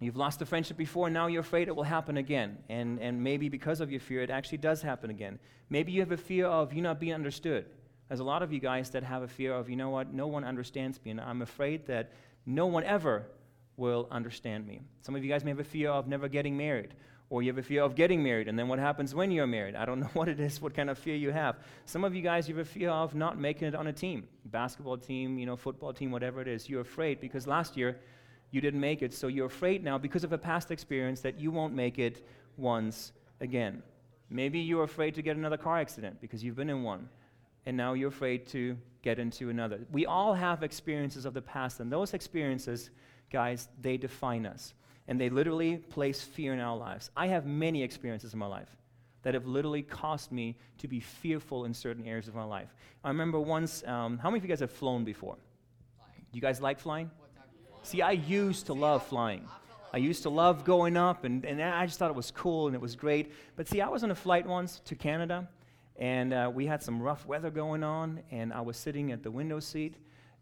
You've 0.00 0.16
lost 0.16 0.42
a 0.42 0.46
friendship 0.46 0.76
before, 0.76 1.06
and 1.06 1.14
now 1.14 1.26
you're 1.26 1.40
afraid 1.40 1.68
it 1.68 1.76
will 1.76 1.82
happen 1.82 2.16
again. 2.16 2.58
And, 2.68 3.00
and 3.00 3.22
maybe 3.22 3.48
because 3.48 3.80
of 3.80 3.90
your 3.90 4.00
fear, 4.00 4.22
it 4.22 4.30
actually 4.30 4.58
does 4.58 4.82
happen 4.82 5.10
again. 5.10 5.38
Maybe 5.68 5.92
you 5.92 6.00
have 6.00 6.12
a 6.12 6.16
fear 6.16 6.46
of 6.46 6.72
you 6.72 6.82
not 6.82 7.00
being 7.00 7.14
understood. 7.14 7.66
There's 8.08 8.20
a 8.20 8.24
lot 8.24 8.42
of 8.42 8.52
you 8.52 8.60
guys 8.60 8.90
that 8.90 9.02
have 9.02 9.22
a 9.22 9.28
fear 9.28 9.52
of, 9.52 9.68
you 9.68 9.76
know 9.76 9.90
what, 9.90 10.12
no 10.12 10.26
one 10.26 10.44
understands 10.44 11.00
me, 11.04 11.10
and 11.10 11.20
I'm 11.20 11.42
afraid 11.42 11.86
that 11.86 12.12
no 12.44 12.66
one 12.66 12.84
ever 12.84 13.26
will 13.76 14.06
understand 14.10 14.66
me. 14.66 14.80
Some 15.02 15.16
of 15.16 15.24
you 15.24 15.30
guys 15.30 15.44
may 15.44 15.50
have 15.50 15.60
a 15.60 15.64
fear 15.64 15.90
of 15.90 16.06
never 16.06 16.28
getting 16.28 16.56
married, 16.56 16.94
or 17.30 17.42
you 17.42 17.50
have 17.50 17.58
a 17.58 17.62
fear 17.62 17.82
of 17.82 17.96
getting 17.96 18.22
married, 18.22 18.46
and 18.46 18.56
then 18.56 18.68
what 18.68 18.78
happens 18.78 19.14
when 19.14 19.32
you're 19.32 19.46
married? 19.46 19.74
I 19.74 19.84
don't 19.84 20.00
know 20.04 20.10
what 20.14 20.28
it 20.28 20.38
is, 20.38 20.60
what 20.60 20.74
kind 20.74 20.88
of 20.88 20.98
fear 20.98 21.16
you 21.16 21.32
have. 21.32 21.56
Some 21.84 22.04
of 22.04 22.14
you 22.14 22.22
guys, 22.22 22.48
you 22.48 22.56
have 22.56 22.66
a 22.66 22.70
fear 22.70 22.90
of 22.90 23.14
not 23.14 23.38
making 23.38 23.68
it 23.68 23.74
on 23.74 23.88
a 23.88 23.92
team 23.92 24.28
basketball 24.44 24.96
team, 24.96 25.38
you 25.38 25.46
know, 25.46 25.56
football 25.56 25.92
team, 25.92 26.12
whatever 26.12 26.40
it 26.40 26.48
is. 26.48 26.68
You're 26.68 26.82
afraid 26.82 27.20
because 27.20 27.46
last 27.46 27.76
year 27.76 27.98
you 28.52 28.60
didn't 28.60 28.80
make 28.80 29.02
it, 29.02 29.12
so 29.12 29.26
you're 29.26 29.46
afraid 29.46 29.82
now 29.82 29.98
because 29.98 30.22
of 30.22 30.32
a 30.32 30.38
past 30.38 30.70
experience 30.70 31.20
that 31.22 31.40
you 31.40 31.50
won't 31.50 31.74
make 31.74 31.98
it 31.98 32.24
once 32.56 33.12
again. 33.40 33.82
Maybe 34.30 34.60
you're 34.60 34.84
afraid 34.84 35.14
to 35.16 35.22
get 35.22 35.36
another 35.36 35.56
car 35.56 35.78
accident 35.78 36.20
because 36.20 36.42
you've 36.42 36.56
been 36.56 36.70
in 36.70 36.82
one, 36.82 37.08
and 37.66 37.76
now 37.76 37.92
you're 37.92 38.08
afraid 38.08 38.46
to 38.48 38.76
get 39.02 39.18
into 39.18 39.50
another. 39.50 39.80
We 39.92 40.06
all 40.06 40.34
have 40.34 40.62
experiences 40.62 41.24
of 41.26 41.34
the 41.34 41.42
past, 41.42 41.80
and 41.80 41.92
those 41.92 42.14
experiences, 42.14 42.90
guys, 43.30 43.68
they 43.80 43.96
define 43.96 44.46
us 44.46 44.74
and 45.08 45.20
they 45.20 45.28
literally 45.28 45.76
place 45.76 46.22
fear 46.22 46.52
in 46.52 46.60
our 46.60 46.76
lives. 46.76 47.10
I 47.16 47.28
have 47.28 47.46
many 47.46 47.82
experiences 47.82 48.32
in 48.32 48.38
my 48.38 48.46
life 48.46 48.76
that 49.22 49.34
have 49.34 49.46
literally 49.46 49.82
caused 49.82 50.32
me 50.32 50.56
to 50.78 50.88
be 50.88 51.00
fearful 51.00 51.64
in 51.64 51.74
certain 51.74 52.06
areas 52.06 52.28
of 52.28 52.34
my 52.34 52.44
life. 52.44 52.74
I 53.04 53.08
remember 53.08 53.40
once, 53.40 53.84
um, 53.86 54.18
how 54.18 54.30
many 54.30 54.38
of 54.38 54.44
you 54.44 54.48
guys 54.48 54.60
have 54.60 54.70
flown 54.70 55.04
before? 55.04 55.36
Do 55.36 56.36
you 56.36 56.40
guys 56.40 56.60
like 56.60 56.78
flying? 56.78 57.10
See, 57.82 58.02
I 58.02 58.12
used 58.12 58.66
to 58.66 58.72
love 58.72 59.06
flying. 59.06 59.46
I 59.92 59.98
used 59.98 60.24
to 60.24 60.30
love 60.30 60.64
going 60.64 60.96
up, 60.96 61.24
and, 61.24 61.44
and 61.44 61.62
I 61.62 61.86
just 61.86 61.98
thought 61.98 62.10
it 62.10 62.16
was 62.16 62.30
cool 62.30 62.66
and 62.66 62.74
it 62.74 62.80
was 62.80 62.96
great. 62.96 63.32
But 63.54 63.68
see, 63.68 63.80
I 63.80 63.88
was 63.88 64.02
on 64.04 64.10
a 64.10 64.14
flight 64.14 64.46
once 64.46 64.80
to 64.86 64.94
Canada, 64.94 65.48
and 65.98 66.32
uh, 66.32 66.50
we 66.52 66.66
had 66.66 66.82
some 66.82 67.00
rough 67.00 67.26
weather 67.26 67.50
going 67.50 67.82
on, 67.82 68.20
and 68.30 68.52
I 68.52 68.60
was 68.60 68.76
sitting 68.76 69.12
at 69.12 69.22
the 69.22 69.30
window 69.30 69.60
seat, 69.60 69.96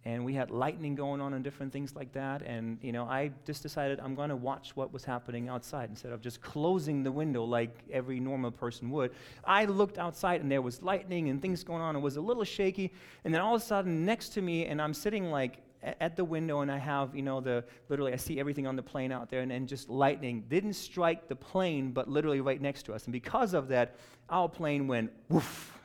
and 0.06 0.25
we 0.25 0.34
had 0.34 0.50
lightning 0.50 0.94
going 0.94 1.20
on 1.20 1.32
and 1.32 1.42
different 1.42 1.73
things 1.73 1.96
like 1.96 2.12
that. 2.12 2.42
And, 2.42 2.78
you 2.82 2.92
know, 2.92 3.04
I 3.04 3.30
just 3.46 3.62
decided 3.62 4.00
I'm 4.00 4.14
going 4.14 4.28
to 4.28 4.37
watch 4.37 4.76
what 4.76 4.92
was 4.92 5.02
happening 5.04 5.49
outside 5.49 5.88
instead 5.88 6.12
of 6.12 6.20
just 6.20 6.42
closing 6.42 7.02
the 7.02 7.11
window 7.11 7.42
like 7.44 7.78
every 7.90 8.20
normal 8.20 8.50
person 8.50 8.90
would. 8.90 9.12
I 9.44 9.64
looked 9.64 9.96
outside 9.96 10.42
and 10.42 10.50
there 10.50 10.61
was 10.61 10.82
lightning 10.82 11.30
and 11.30 11.40
things 11.40 11.64
going 11.64 11.80
on. 11.80 11.96
It 11.96 12.00
was 12.00 12.16
a 12.16 12.20
little 12.20 12.44
shaky. 12.44 12.92
And 13.25 13.32
then 13.32 13.40
all 13.40 13.54
of 13.54 13.62
a 13.62 13.64
sudden, 13.64 14.04
next 14.04 14.30
to 14.30 14.42
me, 14.42 14.66
and 14.66 14.80
I'm 14.82 14.92
sitting 14.92 15.30
like 15.30 15.62
at 15.84 16.16
the 16.16 16.24
window 16.24 16.60
and 16.60 16.70
I 16.70 16.78
have, 16.78 17.14
you 17.14 17.22
know, 17.22 17.40
the 17.40 17.64
literally 17.88 18.12
I 18.12 18.16
see 18.16 18.40
everything 18.40 18.66
on 18.66 18.76
the 18.76 18.82
plane 18.82 19.12
out 19.12 19.30
there 19.30 19.40
and 19.40 19.50
then 19.50 19.66
just 19.66 19.88
lightning 19.88 20.44
didn't 20.48 20.74
strike 20.74 21.28
the 21.28 21.36
plane, 21.36 21.92
but 21.92 22.08
literally 22.08 22.40
right 22.40 22.60
next 22.60 22.84
to 22.84 22.94
us. 22.94 23.04
And 23.04 23.12
because 23.12 23.54
of 23.54 23.68
that, 23.68 23.96
our 24.28 24.48
plane 24.48 24.88
went 24.88 25.12
woof 25.28 25.78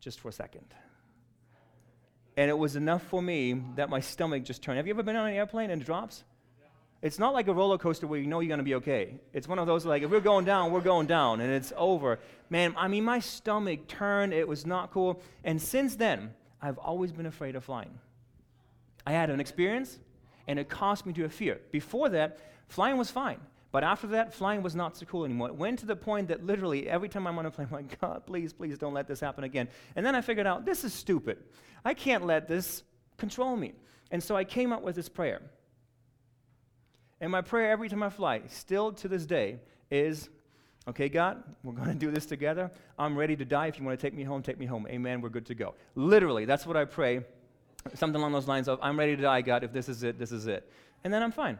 just 0.00 0.20
for 0.20 0.28
a 0.28 0.32
second. 0.32 0.66
And 2.36 2.50
it 2.50 2.58
was 2.58 2.76
enough 2.76 3.02
for 3.04 3.22
me 3.22 3.62
that 3.76 3.88
my 3.88 4.00
stomach 4.00 4.44
just 4.44 4.62
turned. 4.62 4.76
Have 4.76 4.86
you 4.86 4.92
ever 4.92 5.02
been 5.02 5.16
on 5.16 5.28
an 5.28 5.34
airplane 5.34 5.70
and 5.70 5.80
it 5.80 5.84
drops? 5.84 6.24
It's 7.02 7.18
not 7.18 7.34
like 7.34 7.46
a 7.48 7.54
roller 7.54 7.78
coaster 7.78 8.06
where 8.06 8.18
you 8.18 8.26
know 8.26 8.40
you're 8.40 8.48
going 8.48 8.58
to 8.58 8.64
be 8.64 8.74
okay. 8.76 9.20
It's 9.32 9.46
one 9.46 9.58
of 9.58 9.66
those 9.66 9.84
like, 9.84 10.02
if 10.02 10.10
we're 10.10 10.20
going 10.20 10.44
down, 10.44 10.72
we're 10.72 10.80
going 10.80 11.06
down, 11.06 11.40
and 11.40 11.52
it's 11.52 11.72
over. 11.76 12.18
Man, 12.50 12.74
I 12.76 12.88
mean, 12.88 13.04
my 13.04 13.20
stomach 13.20 13.86
turned. 13.86 14.32
It 14.32 14.48
was 14.48 14.66
not 14.66 14.90
cool. 14.90 15.20
And 15.44 15.60
since 15.60 15.94
then, 15.96 16.34
I've 16.60 16.78
always 16.78 17.12
been 17.12 17.26
afraid 17.26 17.54
of 17.54 17.64
flying. 17.64 17.98
I 19.06 19.12
had 19.12 19.30
an 19.30 19.40
experience, 19.40 19.98
and 20.48 20.58
it 20.58 20.68
caused 20.68 21.06
me 21.06 21.12
to 21.14 21.22
have 21.22 21.32
fear. 21.32 21.60
Before 21.70 22.08
that, 22.10 22.38
flying 22.68 22.98
was 22.98 23.10
fine. 23.10 23.40
But 23.72 23.84
after 23.84 24.06
that, 24.08 24.32
flying 24.32 24.62
was 24.62 24.74
not 24.74 24.96
so 24.96 25.06
cool 25.06 25.24
anymore. 25.24 25.48
It 25.48 25.56
went 25.56 25.80
to 25.80 25.86
the 25.86 25.96
point 25.96 26.28
that 26.28 26.44
literally 26.44 26.88
every 26.88 27.08
time 27.08 27.26
I'm 27.26 27.38
on 27.38 27.46
a 27.46 27.50
plane, 27.50 27.68
I'm 27.70 27.76
like, 27.76 28.00
God, 28.00 28.24
please, 28.26 28.52
please 28.52 28.78
don't 28.78 28.94
let 28.94 29.06
this 29.06 29.20
happen 29.20 29.44
again. 29.44 29.68
And 29.94 30.04
then 30.04 30.14
I 30.14 30.20
figured 30.20 30.46
out, 30.46 30.64
this 30.64 30.82
is 30.82 30.94
stupid. 30.94 31.38
I 31.84 31.94
can't 31.94 32.24
let 32.24 32.48
this 32.48 32.82
control 33.16 33.56
me. 33.56 33.74
And 34.10 34.22
so 34.22 34.36
I 34.36 34.44
came 34.44 34.72
up 34.72 34.82
with 34.82 34.96
this 34.96 35.08
prayer. 35.08 35.42
And 37.20 37.30
my 37.30 37.40
prayer 37.40 37.70
every 37.70 37.88
time 37.88 38.02
I 38.02 38.10
fly, 38.10 38.42
still 38.48 38.92
to 38.92 39.08
this 39.08 39.26
day, 39.26 39.60
is 39.90 40.28
okay, 40.88 41.08
God, 41.08 41.42
we're 41.62 41.72
going 41.72 41.88
to 41.88 41.94
do 41.94 42.10
this 42.10 42.26
together. 42.26 42.70
I'm 42.98 43.16
ready 43.16 43.36
to 43.36 43.44
die. 43.44 43.66
If 43.66 43.78
you 43.78 43.84
want 43.84 43.98
to 43.98 44.06
take 44.06 44.14
me 44.14 44.22
home, 44.22 44.42
take 44.42 44.58
me 44.58 44.66
home. 44.66 44.86
Amen. 44.88 45.20
We're 45.20 45.28
good 45.28 45.46
to 45.46 45.54
go. 45.54 45.74
Literally, 45.94 46.44
that's 46.44 46.66
what 46.66 46.76
I 46.76 46.84
pray. 46.84 47.24
Something 47.94 48.20
along 48.20 48.32
those 48.32 48.48
lines 48.48 48.68
of, 48.68 48.78
I'm 48.82 48.98
ready 48.98 49.16
to 49.16 49.22
die, 49.22 49.42
God. 49.42 49.64
If 49.64 49.72
this 49.72 49.88
is 49.88 50.02
it, 50.02 50.18
this 50.18 50.32
is 50.32 50.46
it. 50.46 50.70
And 51.04 51.12
then 51.12 51.22
I'm 51.22 51.32
fine. 51.32 51.58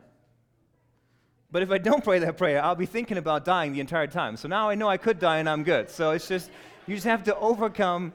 But 1.50 1.62
if 1.62 1.70
I 1.70 1.78
don't 1.78 2.02
pray 2.02 2.18
that 2.18 2.36
prayer, 2.36 2.62
I'll 2.62 2.74
be 2.74 2.86
thinking 2.86 3.18
about 3.18 3.44
dying 3.44 3.72
the 3.72 3.80
entire 3.80 4.08
time. 4.08 4.36
So 4.36 4.48
now 4.48 4.68
I 4.68 4.74
know 4.74 4.88
I 4.88 4.96
could 4.96 5.18
die 5.18 5.38
and 5.38 5.48
I'm 5.48 5.62
good. 5.62 5.90
So 5.90 6.10
it's 6.10 6.26
just, 6.26 6.50
you 6.86 6.94
just 6.94 7.06
have 7.06 7.22
to 7.24 7.36
overcome 7.38 8.12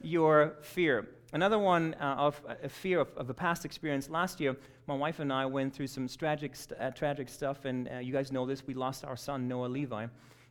your 0.00 0.56
fear. 0.62 1.08
Another 1.32 1.58
one 1.58 1.94
uh, 2.00 2.16
of 2.18 2.42
a 2.62 2.68
fear 2.68 3.00
of, 3.00 3.08
of, 3.16 3.30
a 3.30 3.34
past 3.34 3.64
experience. 3.64 4.10
Last 4.10 4.40
year, 4.40 4.54
my 4.86 4.94
wife 4.94 5.20
and 5.20 5.32
I 5.32 5.46
went 5.46 5.72
through 5.72 5.86
some 5.86 6.06
tragic, 6.06 6.54
st- 6.54 6.78
uh, 6.78 6.90
tragic 6.90 7.30
stuff, 7.30 7.64
and 7.64 7.88
uh, 7.88 7.98
you 7.98 8.12
guys 8.12 8.30
know 8.30 8.44
this. 8.44 8.66
We 8.66 8.74
lost 8.74 9.04
our 9.04 9.16
son, 9.16 9.48
Noah 9.48 9.66
Levi, 9.66 10.08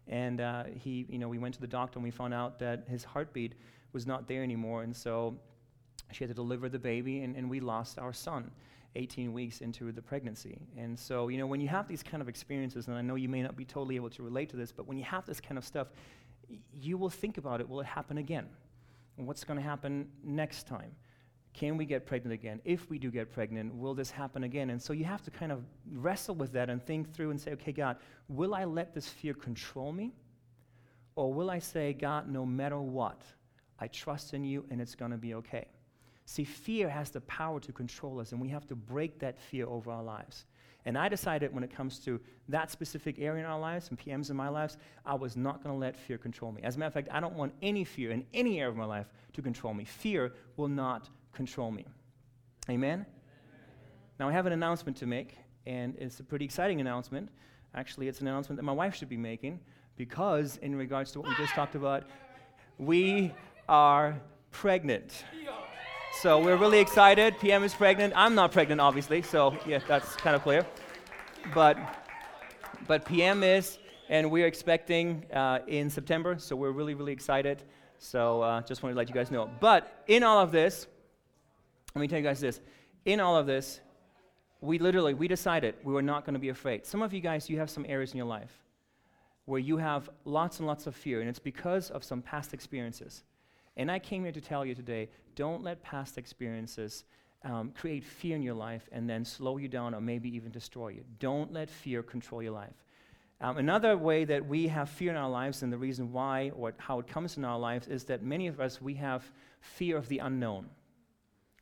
and 0.08 0.42
uh, 0.42 0.64
he, 0.74 1.06
you 1.08 1.20
know, 1.20 1.30
we 1.30 1.38
went 1.38 1.54
to 1.54 1.62
the 1.62 1.68
doctor 1.68 2.00
and 2.00 2.04
we 2.04 2.10
found 2.10 2.34
out 2.34 2.58
that 2.60 2.86
his 2.88 3.04
heartbeat 3.04 3.54
was 3.94 4.08
not 4.08 4.28
there 4.28 4.42
anymore, 4.42 4.82
and 4.82 4.96
so 4.96 5.38
she 6.16 6.24
had 6.24 6.30
to 6.30 6.36
deliver 6.36 6.70
the 6.70 6.80
baby, 6.80 7.22
and, 7.22 7.36
and 7.36 7.50
we 7.50 7.60
lost 7.60 8.00
our 8.00 8.14
son. 8.14 8.52
18 8.96 9.32
weeks 9.32 9.62
into 9.62 9.92
the 9.94 10.02
pregnancy. 10.02 10.60
And 10.78 11.00
so, 11.00 11.30
you 11.30 11.38
know, 11.38 11.48
when 11.48 11.62
you 11.62 11.70
have 11.70 11.88
these 11.88 12.04
kind 12.04 12.22
of 12.22 12.28
experiences, 12.28 12.88
and 12.88 12.98
I 12.98 13.02
know 13.02 13.16
you 13.16 13.30
may 13.30 13.42
not 13.42 13.56
be 13.56 13.64
totally 13.64 13.96
able 13.96 14.10
to 14.10 14.22
relate 14.22 14.50
to 14.50 14.58
this, 14.58 14.74
but 14.74 14.86
when 14.86 14.98
you 14.98 15.04
have 15.06 15.26
this 15.26 15.40
kind 15.40 15.58
of 15.58 15.64
stuff, 15.64 15.88
you 16.82 16.98
will 16.98 17.10
think 17.10 17.38
about 17.38 17.62
it 17.62 17.70
will 17.70 17.80
it 17.80 17.86
happen 17.86 18.18
again? 18.18 18.48
What's 19.16 19.44
going 19.44 19.58
to 19.58 19.64
happen 19.64 20.08
next 20.24 20.68
time? 20.68 20.92
Can 21.54 21.76
we 21.76 21.86
get 21.86 22.06
pregnant 22.06 22.34
again? 22.34 22.62
If 22.64 22.90
we 22.90 22.98
do 22.98 23.12
get 23.12 23.32
pregnant, 23.32 23.76
will 23.76 23.94
this 23.94 24.10
happen 24.10 24.44
again? 24.46 24.70
And 24.70 24.82
so 24.82 24.94
you 24.94 25.04
have 25.04 25.22
to 25.24 25.32
kind 25.32 25.52
of 25.52 25.64
wrestle 25.92 26.34
with 26.36 26.54
that 26.54 26.70
and 26.70 26.82
think 26.82 27.14
through 27.14 27.32
and 27.32 27.40
say, 27.40 27.52
okay, 27.52 27.74
God, 27.74 27.98
will 28.30 28.56
I 28.56 28.64
let 28.64 28.94
this 28.94 29.08
fear 29.08 29.34
control 29.34 29.92
me? 29.92 30.14
Or 31.16 31.34
will 31.34 31.50
I 31.50 31.60
say, 31.60 31.92
God, 31.92 32.30
no 32.30 32.46
matter 32.46 32.80
what, 32.80 33.22
I 33.80 33.88
trust 33.88 34.34
in 34.34 34.46
you 34.46 34.66
and 34.72 34.80
it's 34.80 34.96
going 34.96 35.12
to 35.12 35.18
be 35.18 35.34
okay? 35.36 35.68
See, 36.32 36.46
fear 36.46 36.88
has 36.88 37.10
the 37.10 37.20
power 37.20 37.60
to 37.60 37.74
control 37.74 38.22
us, 38.22 38.32
and 38.32 38.40
we 38.40 38.48
have 38.48 38.66
to 38.68 38.76
break 38.76 39.20
that 39.20 39.38
fear 39.38 39.68
over 39.68 39.92
our 39.92 40.02
lives. 40.02 40.46
And 40.86 40.98
I 40.98 41.10
decided 41.10 41.54
when 41.54 41.62
it 41.62 41.76
comes 41.76 42.00
to 42.06 42.22
that 42.48 42.72
specific 42.72 43.20
area 43.20 43.44
in 43.44 43.50
our 43.50 43.60
lives 43.60 43.90
and 43.90 44.00
PMs 44.00 44.30
in 44.30 44.38
my 44.38 44.48
lives, 44.48 44.78
I 45.06 45.14
was 45.14 45.36
not 45.36 45.62
going 45.62 45.76
to 45.76 45.78
let 45.78 45.94
fear 45.94 46.18
control 46.18 46.54
me. 46.54 46.62
As 46.64 46.78
a 46.78 46.80
matter 46.80 46.88
of 46.88 46.94
fact, 46.94 47.10
I 47.12 47.20
don't 47.20 47.34
want 47.36 47.54
any 47.62 47.84
fear 47.84 48.12
in 48.12 48.26
any 48.34 48.62
area 48.62 48.70
of 48.70 48.78
my 48.78 48.86
life 48.86 49.08
to 49.34 49.42
control 49.42 49.74
me. 49.74 49.84
Fear 49.84 50.32
will 50.56 50.70
not 50.70 51.10
control 51.34 51.70
me. 51.70 51.86
Amen? 52.70 53.06
Now, 54.18 54.30
I 54.30 54.32
have 54.32 54.46
an 54.46 54.54
announcement 54.54 54.96
to 55.00 55.06
make. 55.06 55.36
and 55.66 55.98
it's 55.98 56.22
a 56.22 56.24
pretty 56.24 56.46
exciting 56.46 56.80
announcement. 56.80 57.28
Actually, 57.76 58.08
it's 58.08 58.22
an 58.22 58.28
announcement 58.28 58.56
that 58.56 58.64
my 58.64 58.72
wife 58.72 58.96
should 58.96 59.10
be 59.10 59.18
making 59.18 59.60
because, 59.98 60.56
in 60.62 60.78
regards 60.78 61.12
to 61.12 61.20
what 61.20 61.28
we 61.28 61.36
just 61.36 61.54
talked 61.54 61.76
about, 61.76 62.06
we 62.78 63.34
are 63.68 64.18
pregnant. 64.52 65.26
So 66.20 66.40
we're 66.40 66.58
really 66.58 66.80
excited. 66.80 67.40
PM 67.40 67.64
is 67.64 67.74
pregnant. 67.74 68.14
I'm 68.16 68.36
not 68.36 68.52
pregnant, 68.52 68.80
obviously, 68.82 69.22
so 69.22 69.58
yeah, 69.66 69.80
that's 69.88 70.16
kind 70.18 70.36
of 70.36 70.44
clear. 70.44 70.66
But, 71.54 71.78
but 72.86 73.06
PM 73.06 73.44
is, 73.44 73.80
and 74.10 74.30
we're 74.30 74.46
expecting 74.46 75.26
uh, 75.34 75.60
in 75.68 75.90
September, 75.90 76.36
so 76.38 76.56
we're 76.56 76.72
really, 76.72 76.94
really 76.94 77.14
excited. 77.14 77.64
So 77.98 78.42
uh, 78.42 78.62
just 78.62 78.84
wanted 78.84 78.96
to 78.96 78.98
let 78.98 79.08
you 79.08 79.16
guys 79.16 79.32
know. 79.32 79.50
But 79.60 80.04
in 80.08 80.22
all 80.22 80.40
of 80.40 80.52
this, 80.52 80.86
let 81.96 82.02
me 82.02 82.08
tell 82.08 82.20
you 82.20 82.26
guys 82.26 82.40
this. 82.40 82.60
In 83.06 83.20
all 83.20 83.38
of 83.38 83.48
this, 83.48 83.80
we 84.60 84.78
literally, 84.78 85.14
we 85.16 85.28
decided 85.28 85.76
we 85.84 85.94
were 85.94 86.04
not 86.04 86.26
going 86.26 86.34
to 86.34 86.40
be 86.40 86.50
afraid. 86.50 86.86
Some 86.86 87.02
of 87.02 87.14
you 87.14 87.22
guys, 87.22 87.50
you 87.50 87.58
have 87.58 87.70
some 87.70 87.86
areas 87.88 88.12
in 88.12 88.18
your 88.18 88.28
life 88.28 88.52
where 89.46 89.60
you 89.60 89.78
have 89.78 90.10
lots 90.26 90.60
and 90.60 90.68
lots 90.68 90.86
of 90.86 90.96
fear, 90.96 91.22
and 91.22 91.30
it's 91.30 91.40
because 91.40 91.90
of 91.90 92.04
some 92.04 92.22
past 92.22 92.54
experiences. 92.54 93.24
And 93.78 93.90
I 93.90 94.00
came 94.00 94.24
here 94.24 94.32
to 94.32 94.42
tell 94.42 94.66
you 94.66 94.76
today 94.76 95.10
don't 95.36 95.64
let 95.64 95.82
past 95.82 96.18
experiences 96.18 97.06
um, 97.44 97.72
create 97.72 98.04
fear 98.04 98.36
in 98.36 98.42
your 98.42 98.54
life 98.54 98.88
and 98.92 99.10
then 99.10 99.26
slow 99.26 99.58
you 99.58 99.68
down 99.68 99.96
or 99.96 100.02
maybe 100.02 100.34
even 100.36 100.52
destroy 100.52 100.90
you. 100.90 101.04
Don't 101.20 101.52
let 101.52 101.70
fear 101.70 102.04
control 102.04 102.44
your 102.44 102.52
life. 102.52 102.84
Um, 103.40 103.58
another 103.58 103.98
way 103.98 104.24
that 104.26 104.46
we 104.46 104.68
have 104.68 104.88
fear 104.88 105.10
in 105.10 105.18
our 105.18 105.30
lives, 105.30 105.64
and 105.64 105.74
the 105.74 105.78
reason 105.78 106.12
why 106.12 106.52
or 106.56 106.74
how 106.78 107.00
it 107.00 107.08
comes 107.08 107.38
in 107.38 107.44
our 107.44 107.58
lives, 107.58 107.88
is 107.88 108.04
that 108.04 108.22
many 108.22 108.46
of 108.46 108.60
us, 108.60 108.80
we 108.80 108.94
have 108.96 109.24
fear 109.62 109.98
of 109.98 110.08
the 110.10 110.20
unknown. 110.20 110.70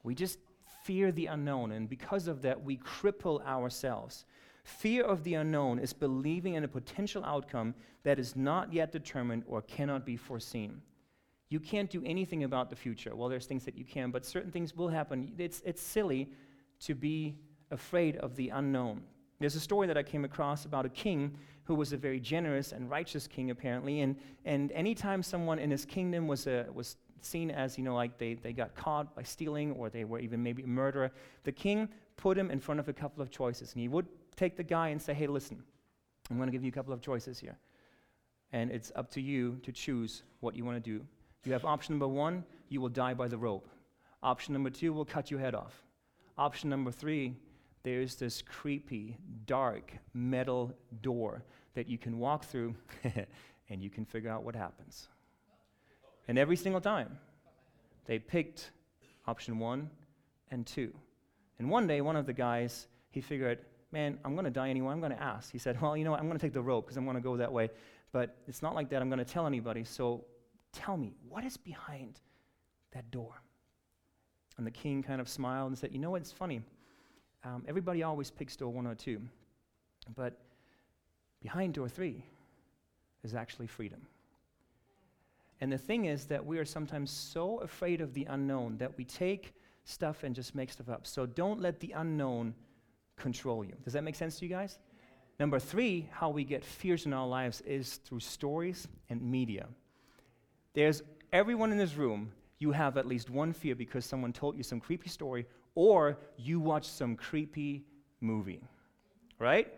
We 0.03 0.13
just 0.13 0.39
fear 0.83 1.13
the 1.13 1.27
unknown, 1.27 1.71
and 1.71 1.87
because 1.87 2.27
of 2.27 2.41
that, 2.41 2.61
we 2.61 2.77
cripple 2.77 3.41
ourselves. 3.45 4.25
Fear 4.65 5.05
of 5.05 5.23
the 5.23 5.35
unknown 5.35 5.79
is 5.79 5.93
believing 5.93 6.55
in 6.55 6.65
a 6.65 6.67
potential 6.67 7.23
outcome 7.23 7.73
that 8.03 8.19
is 8.19 8.35
not 8.35 8.73
yet 8.73 8.91
determined 8.91 9.43
or 9.47 9.61
cannot 9.61 10.05
be 10.05 10.17
foreseen. 10.17 10.81
You 11.49 11.59
can't 11.59 11.89
do 11.89 12.03
anything 12.05 12.43
about 12.43 12.69
the 12.69 12.75
future. 12.75 13.15
Well, 13.15 13.27
there's 13.27 13.47
things 13.47 13.65
that 13.65 13.75
you 13.75 13.83
can, 13.83 14.11
but 14.11 14.25
certain 14.25 14.51
things 14.51 14.75
will 14.75 14.87
happen. 14.87 15.33
It's, 15.37 15.61
it's 15.65 15.81
silly 15.81 16.29
to 16.81 16.93
be 16.93 17.35
afraid 17.71 18.17
of 18.17 18.35
the 18.35 18.49
unknown. 18.49 19.01
There's 19.39 19.55
a 19.55 19.59
story 19.59 19.87
that 19.87 19.97
I 19.97 20.03
came 20.03 20.25
across 20.25 20.65
about 20.65 20.85
a 20.85 20.89
king 20.89 21.35
who 21.63 21.75
was 21.75 21.93
a 21.93 21.97
very 21.97 22.19
generous 22.19 22.71
and 22.71 22.89
righteous 22.89 23.27
king, 23.27 23.51
apparently. 23.51 24.01
And, 24.01 24.15
and 24.45 24.71
anytime 24.73 25.23
someone 25.23 25.59
in 25.59 25.71
his 25.71 25.85
kingdom 25.85 26.27
was, 26.27 26.45
a, 26.45 26.65
was 26.73 26.97
seen 27.21 27.49
as, 27.49 27.77
you 27.77 27.83
know, 27.83 27.95
like 27.95 28.17
they, 28.17 28.33
they 28.35 28.53
got 28.53 28.75
caught 28.75 29.15
by 29.15 29.23
stealing 29.23 29.71
or 29.73 29.89
they 29.89 30.03
were 30.03 30.19
even 30.19 30.43
maybe 30.43 30.63
a 30.63 30.67
murderer, 30.67 31.11
the 31.43 31.51
king 31.51 31.89
put 32.17 32.37
him 32.37 32.51
in 32.51 32.59
front 32.59 32.79
of 32.79 32.89
a 32.89 32.93
couple 32.93 33.21
of 33.21 33.31
choices. 33.31 33.73
And 33.73 33.81
he 33.81 33.87
would 33.87 34.07
take 34.35 34.57
the 34.57 34.63
guy 34.63 34.89
and 34.89 35.01
say, 35.01 35.13
hey, 35.13 35.27
listen, 35.27 35.63
I'm 36.29 36.37
going 36.37 36.47
to 36.47 36.51
give 36.51 36.63
you 36.63 36.69
a 36.69 36.73
couple 36.73 36.93
of 36.93 37.01
choices 37.01 37.39
here. 37.39 37.57
And 38.51 38.71
it's 38.71 38.91
up 38.95 39.09
to 39.11 39.21
you 39.21 39.59
to 39.63 39.71
choose 39.71 40.23
what 40.41 40.55
you 40.55 40.65
want 40.65 40.83
to 40.83 40.97
do. 40.97 41.05
You 41.45 41.53
have 41.53 41.65
option 41.65 41.93
number 41.93 42.07
one, 42.07 42.43
you 42.69 42.81
will 42.81 42.89
die 42.89 43.13
by 43.13 43.27
the 43.27 43.37
rope. 43.37 43.69
Option 44.21 44.53
number 44.53 44.69
two, 44.69 44.91
we'll 44.91 45.05
cut 45.05 45.31
your 45.31 45.39
head 45.39 45.55
off. 45.55 45.83
Option 46.37 46.69
number 46.69 46.91
three, 46.91 47.35
there's 47.83 48.15
this 48.15 48.41
creepy, 48.41 49.17
dark 49.45 49.93
metal 50.13 50.73
door 51.01 51.43
that 51.75 51.87
you 51.87 51.97
can 51.97 52.19
walk 52.19 52.43
through 52.43 52.75
and 53.69 53.81
you 53.81 53.89
can 53.89 54.05
figure 54.05 54.29
out 54.29 54.43
what 54.43 54.55
happens. 54.55 55.07
And 56.27 56.37
every 56.37 56.57
single 56.57 56.81
time, 56.81 57.17
they 58.05 58.19
picked 58.19 58.71
option 59.27 59.59
one 59.59 59.89
and 60.51 60.65
two. 60.65 60.93
And 61.57 61.69
one 61.69 61.87
day, 61.87 62.01
one 62.01 62.15
of 62.15 62.25
the 62.25 62.33
guys, 62.33 62.87
he 63.11 63.21
figured, 63.21 63.59
man, 63.91 64.17
I'm 64.25 64.33
going 64.33 64.45
to 64.45 64.51
die 64.51 64.69
anyway. 64.69 64.91
I'm 64.91 64.99
going 64.99 65.11
to 65.11 65.21
ask. 65.21 65.51
He 65.51 65.57
said, 65.57 65.81
well, 65.81 65.95
you 65.95 66.03
know 66.03 66.11
what? 66.11 66.19
I'm 66.19 66.27
going 66.27 66.37
to 66.37 66.45
take 66.45 66.53
the 66.53 66.61
rope 66.61 66.85
because 66.85 66.97
I'm 66.97 67.05
going 67.05 67.17
to 67.17 67.21
go 67.21 67.37
that 67.37 67.51
way. 67.51 67.69
But 68.11 68.37
it's 68.47 68.61
not 68.61 68.75
like 68.75 68.89
that. 68.89 69.01
I'm 69.01 69.09
going 69.09 69.19
to 69.19 69.25
tell 69.25 69.47
anybody. 69.47 69.83
So 69.83 70.25
tell 70.73 70.97
me, 70.97 71.13
what 71.27 71.43
is 71.43 71.57
behind 71.57 72.19
that 72.91 73.09
door? 73.11 73.41
And 74.57 74.67
the 74.67 74.71
king 74.71 75.01
kind 75.01 75.21
of 75.21 75.29
smiled 75.29 75.69
and 75.69 75.77
said, 75.77 75.91
you 75.93 75.99
know 75.99 76.11
what? 76.11 76.21
It's 76.21 76.31
funny. 76.31 76.61
Um, 77.43 77.63
everybody 77.67 78.03
always 78.03 78.29
picks 78.29 78.55
door 78.55 78.71
one 78.71 78.85
or 78.85 78.95
two. 78.95 79.21
But 80.15 80.37
behind 81.41 81.75
door 81.75 81.87
three 81.87 82.25
is 83.23 83.33
actually 83.35 83.67
freedom. 83.67 84.01
And 85.61 85.71
the 85.71 85.77
thing 85.77 86.05
is 86.05 86.25
that 86.25 86.45
we 86.45 86.57
are 86.57 86.65
sometimes 86.65 87.11
so 87.11 87.59
afraid 87.59 88.01
of 88.01 88.13
the 88.13 88.25
unknown 88.25 88.77
that 88.77 88.97
we 88.97 89.03
take 89.05 89.53
stuff 89.83 90.23
and 90.23 90.35
just 90.35 90.55
make 90.55 90.71
stuff 90.71 90.89
up. 90.89 91.05
So 91.05 91.25
don't 91.25 91.61
let 91.61 91.79
the 91.79 91.91
unknown 91.91 92.53
control 93.17 93.63
you. 93.65 93.73
Does 93.83 93.93
that 93.93 94.03
make 94.03 94.15
sense 94.15 94.39
to 94.39 94.45
you 94.45 94.49
guys? 94.49 94.79
Number 95.39 95.59
three, 95.59 96.07
how 96.11 96.29
we 96.29 96.43
get 96.43 96.63
fears 96.65 97.05
in 97.05 97.13
our 97.13 97.27
lives 97.27 97.61
is 97.61 97.95
through 97.95 98.19
stories 98.19 98.87
and 99.09 99.21
media. 99.21 99.67
There's 100.73 101.01
everyone 101.31 101.71
in 101.71 101.77
this 101.77 101.95
room, 101.95 102.31
you 102.59 102.71
have 102.71 102.97
at 102.97 103.05
least 103.05 103.29
one 103.29 103.53
fear 103.53 103.75
because 103.75 104.05
someone 104.05 104.33
told 104.33 104.57
you 104.57 104.63
some 104.63 104.79
creepy 104.79 105.09
story 105.09 105.45
or 105.75 106.17
you 106.37 106.59
watched 106.59 106.91
some 106.91 107.15
creepy 107.15 107.85
movie. 108.21 108.61
Right? 109.39 109.71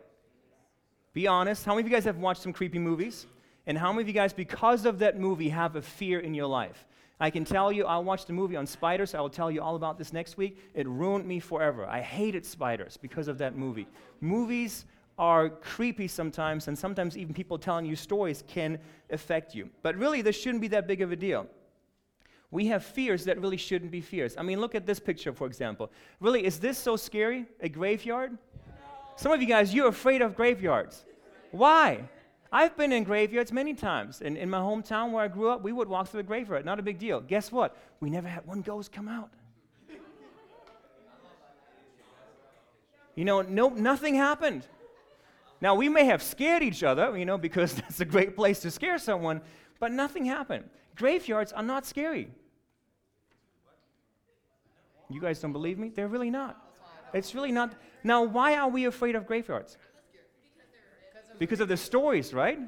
Be 1.14 1.28
honest. 1.28 1.66
How 1.66 1.74
many 1.74 1.86
of 1.86 1.92
you 1.92 1.96
guys 1.96 2.06
have 2.06 2.18
watched 2.18 2.42
some 2.42 2.54
creepy 2.54 2.80
movies? 2.80 3.28
And 3.68 3.78
how 3.78 3.92
many 3.92 4.02
of 4.02 4.08
you 4.08 4.14
guys, 4.14 4.34
because 4.34 4.86
of 4.86 5.00
that 5.00 5.20
movie, 5.20 5.50
have 5.50 5.76
a 5.76 5.82
fear 5.82 6.20
in 6.20 6.34
your 6.34 6.48
life? 6.48 6.88
I 7.20 7.30
can 7.30 7.46
tell 7.46 7.72
you, 7.72 7.86
I 7.86 7.98
watched 8.00 8.30
a 8.30 8.34
movie 8.34 8.56
on 8.56 8.66
spiders. 8.66 9.14
I 9.14 9.22
will 9.22 9.30
tell 9.30 9.52
you 9.52 9.62
all 9.62 9.76
about 9.76 10.00
this 10.00 10.12
next 10.12 10.38
week. 10.38 10.58
It 10.74 10.88
ruined 10.88 11.28
me 11.28 11.40
forever. 11.40 11.86
I 11.86 12.02
hated 12.02 12.44
spiders 12.44 12.98
because 12.98 13.28
of 13.28 13.38
that 13.38 13.56
movie. 13.56 13.88
Movies 14.22 14.86
are 15.22 15.50
creepy 15.50 16.08
sometimes, 16.08 16.68
and 16.68 16.78
sometimes 16.78 17.16
even 17.16 17.32
people 17.32 17.60
telling 17.60 17.86
you 17.86 17.96
stories 17.96 18.44
can 18.48 18.80
affect 19.12 19.54
you. 19.54 19.70
But 19.84 19.96
really, 19.96 20.24
this 20.24 20.36
shouldn't 20.36 20.62
be 20.62 20.68
that 20.70 20.88
big 20.88 21.02
of 21.02 21.12
a 21.12 21.16
deal. 21.16 21.46
We 22.50 22.66
have 22.68 22.84
fears 22.84 23.24
that 23.26 23.40
really 23.40 23.56
shouldn't 23.56 23.92
be 23.92 24.02
fears. 24.02 24.36
I 24.36 24.42
mean, 24.42 24.60
look 24.60 24.74
at 24.74 24.88
this 24.88 25.00
picture, 25.00 25.32
for 25.32 25.46
example. 25.46 25.92
Really, 26.20 26.44
is 26.44 26.60
this 26.60 26.76
so 26.80 26.96
scary? 26.96 27.46
A 27.60 27.70
graveyard? 27.70 28.36
Some 29.16 29.32
of 29.32 29.40
you 29.40 29.48
guys, 29.48 29.72
you're 29.72 29.90
afraid 29.90 30.24
of 30.24 30.36
graveyards. 30.36 31.06
Why? 31.52 32.10
I've 32.52 32.76
been 32.76 32.92
in 32.92 33.04
graveyards 33.04 33.52
many 33.52 33.76
times. 33.76 34.22
In, 34.22 34.36
in 34.36 34.50
my 34.50 34.58
hometown 34.58 35.12
where 35.12 35.24
I 35.24 35.28
grew 35.28 35.50
up, 35.50 35.62
we 35.62 35.72
would 35.72 35.88
walk 35.88 36.08
through 36.08 36.24
the 36.24 36.28
graveyard. 36.28 36.66
Not 36.66 36.80
a 36.80 36.82
big 36.82 36.98
deal. 36.98 37.22
Guess 37.22 37.52
what? 37.52 37.78
We 38.00 38.10
never 38.10 38.28
had 38.28 38.48
one 38.48 38.62
ghost 38.62 38.92
come 38.92 39.08
out. 39.08 39.30
You 43.16 43.24
know, 43.24 43.44
no, 43.44 43.70
nothing 43.70 44.16
happened. 44.16 44.66
Now, 45.62 45.76
we 45.76 45.90
may 45.90 46.06
have 46.06 46.24
scared 46.24 46.64
each 46.64 46.84
other, 46.84 47.16
you 47.16 47.26
know, 47.26 47.38
because 47.38 47.74
that's 47.76 48.00
a 48.02 48.06
great 48.06 48.36
place 48.36 48.60
to 48.62 48.72
scare 48.72 48.98
someone, 48.98 49.42
but 49.80 49.92
nothing 49.92 50.26
happened. 50.26 50.66
Graveyards 50.96 51.54
are 51.54 51.64
not 51.64 51.86
scary. 51.86 52.30
You 55.10 55.22
guys 55.22 55.40
don't 55.40 55.54
believe 55.54 55.78
me? 55.78 55.90
They're 55.90 56.08
really 56.08 56.30
not. 56.30 56.58
It's 57.14 57.36
really 57.36 57.52
not. 57.52 57.74
Now, 58.04 58.24
why 58.24 58.56
are 58.56 58.70
we 58.70 58.86
afraid 58.86 59.16
of 59.16 59.28
graveyards? 59.28 59.78
Because 61.38 61.60
of 61.60 61.68
the 61.68 61.78
stories, 61.78 62.34
right? 62.34 62.60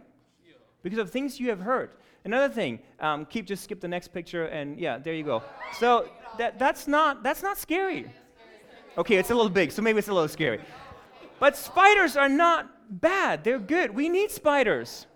Because 0.82 1.00
of 1.00 1.10
things 1.10 1.40
you 1.40 1.50
have 1.50 1.62
heard. 1.62 1.92
Another 2.26 2.54
thing, 2.54 2.80
um, 3.00 3.26
keep 3.26 3.46
just 3.46 3.64
skip 3.64 3.80
the 3.80 3.88
next 3.88 4.10
picture, 4.10 4.46
and 4.46 4.80
yeah, 4.80 4.98
there 4.98 5.14
you 5.14 5.24
go. 5.24 5.44
So 5.78 6.10
that, 6.38 6.58
that's 6.58 6.88
not 6.88 7.22
that's 7.22 7.44
not 7.44 7.58
scary. 7.58 8.10
Okay, 8.98 9.16
it's 9.18 9.30
a 9.30 9.36
little 9.36 9.50
big, 9.50 9.72
so 9.72 9.82
maybe 9.82 10.00
it's 10.00 10.08
a 10.08 10.14
little 10.14 10.30
scary. 10.30 10.62
But 11.40 11.58
spiders 11.58 12.16
are 12.16 12.30
not 12.30 12.70
bad. 12.90 13.44
They're 13.44 13.60
good. 13.60 13.94
We 13.94 14.10
need 14.10 14.32
spiders. 14.32 15.08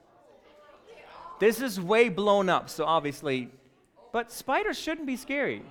This 1.40 1.62
is 1.62 1.80
way 1.80 2.10
blown 2.10 2.50
up, 2.50 2.70
so 2.70 2.86
obviously, 2.86 3.50
but 4.12 4.32
spiders 4.32 4.78
shouldn't 4.78 5.06
be 5.06 5.16
scary. 5.16 5.62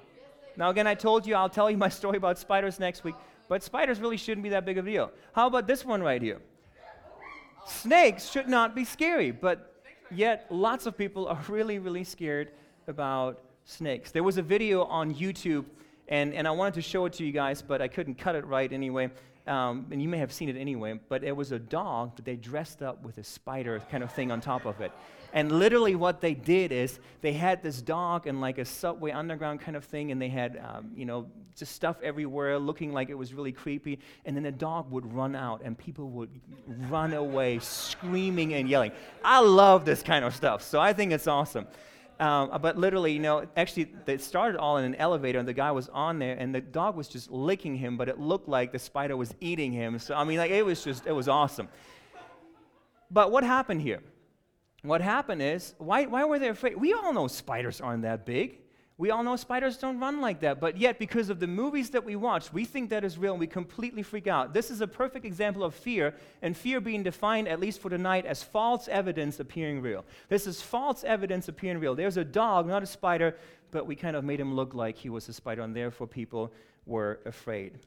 Now, 0.57 0.71
again, 0.71 0.87
I 0.87 0.95
told 0.95 1.27
you 1.27 1.35
I'll 1.35 1.49
tell 1.49 1.71
you 1.71 1.77
my 1.77 1.89
story 2.01 2.17
about 2.17 2.39
spiders 2.39 2.79
next 2.79 3.05
week, 3.05 3.17
but 3.49 3.63
spiders 3.63 4.01
really 4.01 4.17
shouldn't 4.17 4.45
be 4.45 4.51
that 4.51 4.65
big 4.65 4.79
of 4.79 4.87
a 4.87 4.91
deal. 4.91 5.11
How 5.33 5.47
about 5.47 5.67
this 5.67 5.85
one 5.85 6.03
right 6.03 6.23
here? 6.23 6.41
Snakes 7.67 8.31
should 8.31 8.49
not 8.49 8.77
be 8.77 8.85
scary, 8.85 9.33
but 9.33 9.83
yet 10.11 10.47
lots 10.51 10.87
of 10.87 10.97
people 10.97 11.27
are 11.27 11.43
really, 11.49 11.79
really 11.79 12.05
scared 12.05 12.53
about 12.87 13.43
snakes. 13.65 14.13
There 14.13 14.23
was 14.23 14.39
a 14.39 14.43
video 14.43 14.85
on 14.85 15.13
YouTube, 15.13 15.65
and, 16.09 16.33
and 16.33 16.47
I 16.47 16.53
wanted 16.53 16.75
to 16.75 16.83
show 16.83 17.07
it 17.07 17.13
to 17.15 17.25
you 17.25 17.33
guys, 17.33 17.63
but 17.63 17.83
I 17.83 17.89
couldn't 17.89 18.15
cut 18.15 18.37
it 18.37 18.47
right 18.47 18.73
anyway. 18.73 19.11
Um, 19.47 19.87
and 19.93 20.03
you 20.03 20.09
may 20.09 20.19
have 20.19 20.33
seen 20.33 20.49
it 20.49 20.57
anyway, 20.57 20.99
but 21.09 21.23
it 21.23 21.37
was 21.37 21.53
a 21.53 21.59
dog, 21.59 22.13
but 22.17 22.25
they 22.25 22.35
dressed 22.35 22.83
up 22.83 23.05
with 23.05 23.19
a 23.19 23.23
spider 23.23 23.81
kind 23.91 24.03
of 24.03 24.13
thing 24.13 24.33
on 24.33 24.41
top 24.41 24.67
of 24.67 24.81
it. 24.81 24.91
And 25.33 25.53
literally, 25.53 25.95
what 25.95 26.21
they 26.21 26.35
did 26.35 26.73
is 26.73 26.99
they 27.21 27.33
had 27.33 27.63
this 27.63 27.81
dog 27.83 28.27
in 28.27 28.41
like 28.41 28.59
a 28.59 28.65
subway 28.65 29.11
underground 29.13 29.61
kind 29.61 29.77
of 29.77 29.85
thing, 29.85 30.11
and 30.11 30.21
they 30.21 30.29
had, 30.29 30.61
um, 30.67 30.91
you 30.97 31.05
know, 31.05 31.27
just 31.57 31.73
stuff 31.73 31.97
everywhere, 32.03 32.59
looking 32.59 32.93
like 32.93 33.09
it 33.09 33.15
was 33.15 33.35
really 33.35 33.53
creepy. 33.53 33.99
And 34.25 34.35
then 34.35 34.43
the 34.43 34.53
dog 34.53 34.91
would 34.91 35.13
run 35.13 35.37
out, 35.37 35.63
and 35.63 35.77
people 35.77 36.09
would 36.11 36.31
run 36.89 37.13
away, 37.13 37.59
screaming 37.61 38.55
and 38.55 38.69
yelling. 38.69 38.93
I 39.25 39.41
love 39.41 39.85
this 39.85 40.03
kind 40.03 40.25
of 40.25 40.35
stuff, 40.35 40.63
so 40.63 40.81
I 40.81 40.93
think 40.93 41.13
it's 41.13 41.27
awesome. 41.27 41.67
Um, 42.19 42.59
but 42.63 42.79
literally, 42.79 43.13
you 43.13 43.19
know, 43.19 43.47
actually, 43.57 43.93
it 44.07 44.23
started 44.23 44.59
all 44.59 44.79
in 44.79 44.85
an 44.85 44.95
elevator, 44.95 45.39
and 45.39 45.47
the 45.47 45.53
guy 45.53 45.71
was 45.71 45.89
on 45.91 46.19
there, 46.19 46.35
and 46.35 46.55
the 46.55 46.63
dog 46.63 46.97
was 46.97 47.09
just 47.09 47.31
licking 47.31 47.77
him, 47.77 47.97
but 47.99 48.09
it 48.09 48.19
looked 48.19 48.49
like 48.49 48.73
the 48.73 48.79
spider 48.79 49.17
was 49.17 49.35
eating 49.41 49.71
him. 49.71 49.99
So, 49.99 50.15
I 50.15 50.25
mean, 50.25 50.39
like, 50.39 50.51
it 50.51 50.65
was 50.65 50.83
just, 50.83 51.07
it 51.07 51.13
was 51.13 51.29
awesome. 51.29 51.69
But 53.11 53.31
what 53.31 53.45
happened 53.45 53.83
here? 53.83 54.01
What 54.83 55.01
happened 55.01 55.43
is, 55.43 55.75
why, 55.79 56.07
why 56.07 56.25
were 56.25 56.39
they 56.39 56.49
afraid? 56.49 56.77
We 56.77 56.95
all 56.95 57.13
know 57.13 57.27
spiders 57.29 57.81
aren't 57.81 58.03
that 58.03 58.25
big. 58.25 58.61
We 58.99 59.11
all 59.11 59.23
know 59.23 59.37
spiders 59.37 59.77
don't 59.77 60.01
run 60.01 60.23
like 60.23 60.41
that, 60.41 60.59
but 60.59 60.79
yet, 60.79 60.99
because 60.99 61.29
of 61.29 61.39
the 61.39 61.47
movies 61.47 61.91
that 61.91 62.03
we 62.03 62.17
watch, 62.17 62.51
we 62.51 62.65
think 62.65 62.89
that 62.89 63.05
is 63.05 63.19
real 63.19 63.35
and 63.35 63.41
we 63.41 63.47
completely 63.47 64.03
freak 64.03 64.27
out. 64.27 64.55
This 64.55 64.71
is 64.71 64.81
a 64.81 64.87
perfect 64.87 65.27
example 65.27 65.63
of 65.63 65.75
fear, 65.75 66.15
and 66.41 66.57
fear 66.57 66.81
being 66.81 67.03
defined, 67.03 67.47
at 67.47 67.61
least 67.61 67.83
for 67.83 67.91
tonight, 67.91 68.25
as 68.25 68.43
false 68.43 68.89
evidence 68.89 69.39
appearing 69.39 69.83
real. 69.83 70.07
This 70.31 70.47
is 70.47 70.63
false 70.63 71.05
evidence 71.05 71.49
appearing 71.49 71.79
real. 71.79 71.95
There's 71.95 72.17
a 72.17 72.25
dog, 72.25 72.67
not 72.67 72.83
a 72.83 72.87
spider, 72.87 73.37
but 73.71 73.87
we 73.87 73.97
kind 73.97 74.17
of 74.17 74.25
made 74.25 74.41
him 74.41 74.55
look 74.55 74.73
like 74.73 74.97
he 74.97 75.11
was 75.11 75.29
a 75.29 75.35
spider, 75.35 75.61
and 75.61 75.77
therefore 75.77 76.07
people 76.07 76.51
were 76.87 77.21
afraid. 77.27 77.79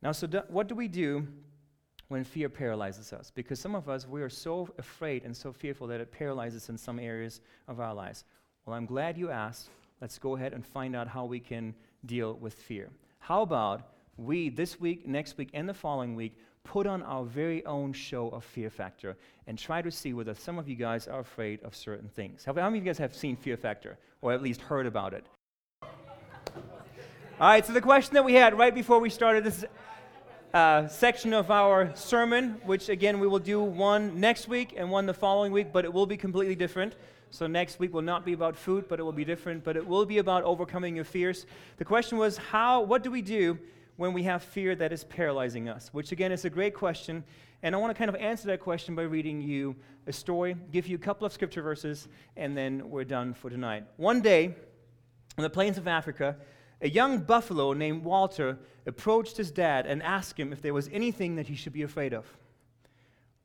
Now, 0.00 0.12
so 0.12 0.26
do, 0.26 0.42
what 0.48 0.66
do 0.66 0.74
we 0.74 0.88
do 0.88 1.26
when 2.08 2.24
fear 2.24 2.48
paralyzes 2.48 3.12
us? 3.12 3.30
Because 3.34 3.60
some 3.60 3.74
of 3.74 3.90
us, 3.90 4.08
we 4.08 4.22
are 4.22 4.30
so 4.30 4.72
afraid 4.78 5.24
and 5.24 5.36
so 5.36 5.52
fearful 5.52 5.86
that 5.88 6.00
it 6.00 6.10
paralyzes 6.10 6.70
in 6.70 6.78
some 6.78 6.98
areas 6.98 7.42
of 7.68 7.80
our 7.80 7.92
lives. 7.92 8.24
Well, 8.66 8.74
I'm 8.74 8.86
glad 8.86 9.18
you 9.18 9.30
asked. 9.30 9.68
Let's 10.00 10.18
go 10.18 10.36
ahead 10.36 10.54
and 10.54 10.64
find 10.64 10.96
out 10.96 11.06
how 11.06 11.26
we 11.26 11.38
can 11.38 11.74
deal 12.06 12.34
with 12.34 12.54
fear. 12.54 12.88
How 13.18 13.42
about 13.42 13.82
we, 14.16 14.48
this 14.48 14.80
week, 14.80 15.06
next 15.06 15.36
week, 15.36 15.50
and 15.52 15.68
the 15.68 15.74
following 15.74 16.14
week, 16.14 16.38
put 16.62 16.86
on 16.86 17.02
our 17.02 17.24
very 17.24 17.64
own 17.66 17.92
show 17.92 18.30
of 18.30 18.42
Fear 18.42 18.70
Factor 18.70 19.18
and 19.46 19.58
try 19.58 19.82
to 19.82 19.90
see 19.90 20.14
whether 20.14 20.32
some 20.32 20.58
of 20.58 20.66
you 20.66 20.76
guys 20.76 21.06
are 21.06 21.20
afraid 21.20 21.62
of 21.62 21.76
certain 21.76 22.08
things. 22.08 22.42
How 22.42 22.54
many 22.54 22.66
of 22.66 22.74
you 22.76 22.80
guys 22.80 22.96
have 22.96 23.14
seen 23.14 23.36
Fear 23.36 23.58
Factor 23.58 23.98
or 24.22 24.32
at 24.32 24.42
least 24.42 24.62
heard 24.62 24.86
about 24.86 25.12
it? 25.12 25.26
All 25.82 25.90
right, 27.40 27.66
so 27.66 27.74
the 27.74 27.82
question 27.82 28.14
that 28.14 28.24
we 28.24 28.32
had 28.32 28.56
right 28.56 28.74
before 28.74 28.98
we 28.98 29.10
started 29.10 29.44
this 29.44 29.66
uh, 30.54 30.88
section 30.88 31.34
of 31.34 31.50
our 31.50 31.94
sermon, 31.94 32.60
which 32.64 32.88
again 32.88 33.20
we 33.20 33.26
will 33.26 33.40
do 33.40 33.62
one 33.62 34.18
next 34.20 34.48
week 34.48 34.72
and 34.74 34.90
one 34.90 35.04
the 35.04 35.12
following 35.12 35.52
week, 35.52 35.70
but 35.70 35.84
it 35.84 35.92
will 35.92 36.06
be 36.06 36.16
completely 36.16 36.54
different. 36.54 36.94
So 37.34 37.48
next 37.48 37.80
week 37.80 37.92
will 37.92 38.00
not 38.00 38.24
be 38.24 38.32
about 38.32 38.54
food, 38.54 38.86
but 38.88 39.00
it 39.00 39.02
will 39.02 39.10
be 39.10 39.24
different, 39.24 39.64
but 39.64 39.76
it 39.76 39.84
will 39.84 40.06
be 40.06 40.18
about 40.18 40.44
overcoming 40.44 40.94
your 40.94 41.04
fears. 41.04 41.46
The 41.78 41.84
question 41.84 42.16
was 42.16 42.36
how 42.36 42.82
what 42.82 43.02
do 43.02 43.10
we 43.10 43.22
do 43.22 43.58
when 43.96 44.12
we 44.12 44.22
have 44.22 44.40
fear 44.40 44.76
that 44.76 44.92
is 44.92 45.02
paralyzing 45.02 45.68
us? 45.68 45.88
Which 45.92 46.12
again 46.12 46.30
is 46.30 46.44
a 46.44 46.50
great 46.50 46.74
question, 46.74 47.24
and 47.64 47.74
I 47.74 47.78
want 47.78 47.90
to 47.90 47.98
kind 47.98 48.08
of 48.08 48.14
answer 48.14 48.46
that 48.46 48.60
question 48.60 48.94
by 48.94 49.02
reading 49.02 49.40
you 49.40 49.74
a 50.06 50.12
story, 50.12 50.54
give 50.70 50.86
you 50.86 50.94
a 50.94 51.00
couple 51.00 51.26
of 51.26 51.32
scripture 51.32 51.60
verses, 51.60 52.06
and 52.36 52.56
then 52.56 52.88
we're 52.88 53.02
done 53.02 53.34
for 53.34 53.50
tonight. 53.50 53.82
One 53.96 54.20
day, 54.20 54.54
on 55.36 55.42
the 55.42 55.50
plains 55.50 55.76
of 55.76 55.88
Africa, 55.88 56.36
a 56.82 56.88
young 56.88 57.18
buffalo 57.18 57.72
named 57.72 58.04
Walter 58.04 58.60
approached 58.86 59.36
his 59.36 59.50
dad 59.50 59.86
and 59.86 60.04
asked 60.04 60.38
him 60.38 60.52
if 60.52 60.62
there 60.62 60.72
was 60.72 60.88
anything 60.92 61.34
that 61.34 61.48
he 61.48 61.56
should 61.56 61.72
be 61.72 61.82
afraid 61.82 62.14
of. 62.14 62.32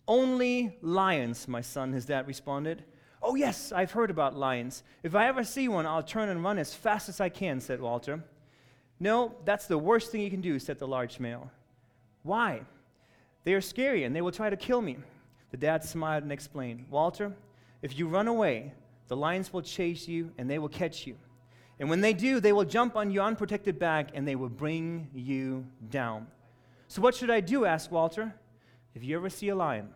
Only 0.07 0.77
lions, 0.83 1.47
my 1.47 1.61
son, 1.61 1.91
his 1.91 2.05
dad 2.05 2.27
responded. 2.27 2.83
Oh, 3.29 3.35
yes, 3.35 3.71
I've 3.71 3.91
heard 3.91 4.09
about 4.09 4.35
lions. 4.35 4.81
If 5.03 5.13
I 5.13 5.27
ever 5.27 5.43
see 5.43 5.67
one, 5.67 5.85
I'll 5.85 6.01
turn 6.01 6.29
and 6.29 6.43
run 6.43 6.57
as 6.57 6.73
fast 6.73 7.09
as 7.09 7.21
I 7.21 7.29
can, 7.29 7.61
said 7.61 7.79
Walter. 7.79 8.23
No, 8.99 9.35
that's 9.45 9.67
the 9.67 9.77
worst 9.77 10.11
thing 10.11 10.21
you 10.21 10.31
can 10.31 10.41
do, 10.41 10.57
said 10.57 10.79
the 10.79 10.87
large 10.87 11.19
male. 11.19 11.51
Why? 12.23 12.61
They 13.43 13.53
are 13.53 13.61
scary 13.61 14.03
and 14.03 14.15
they 14.15 14.21
will 14.21 14.31
try 14.31 14.49
to 14.49 14.57
kill 14.57 14.81
me. 14.81 14.97
The 15.51 15.57
dad 15.57 15.83
smiled 15.83 16.23
and 16.23 16.31
explained 16.31 16.87
Walter, 16.89 17.31
if 17.83 17.99
you 17.99 18.07
run 18.07 18.27
away, 18.27 18.73
the 19.09 19.15
lions 19.15 19.53
will 19.53 19.61
chase 19.61 20.07
you 20.07 20.31
and 20.39 20.49
they 20.49 20.57
will 20.57 20.67
catch 20.67 21.05
you. 21.05 21.15
And 21.79 21.87
when 21.87 22.01
they 22.01 22.13
do, 22.13 22.39
they 22.39 22.51
will 22.51 22.65
jump 22.65 22.95
on 22.95 23.11
your 23.11 23.25
unprotected 23.25 23.77
back 23.77 24.09
and 24.15 24.27
they 24.27 24.35
will 24.35 24.49
bring 24.49 25.07
you 25.13 25.67
down. 25.91 26.25
So, 26.87 26.99
what 26.99 27.13
should 27.13 27.29
I 27.29 27.41
do? 27.41 27.65
asked 27.65 27.91
Walter. 27.91 28.33
If 28.95 29.03
you 29.03 29.15
ever 29.15 29.29
see 29.29 29.49
a 29.49 29.55
lion, 29.55 29.89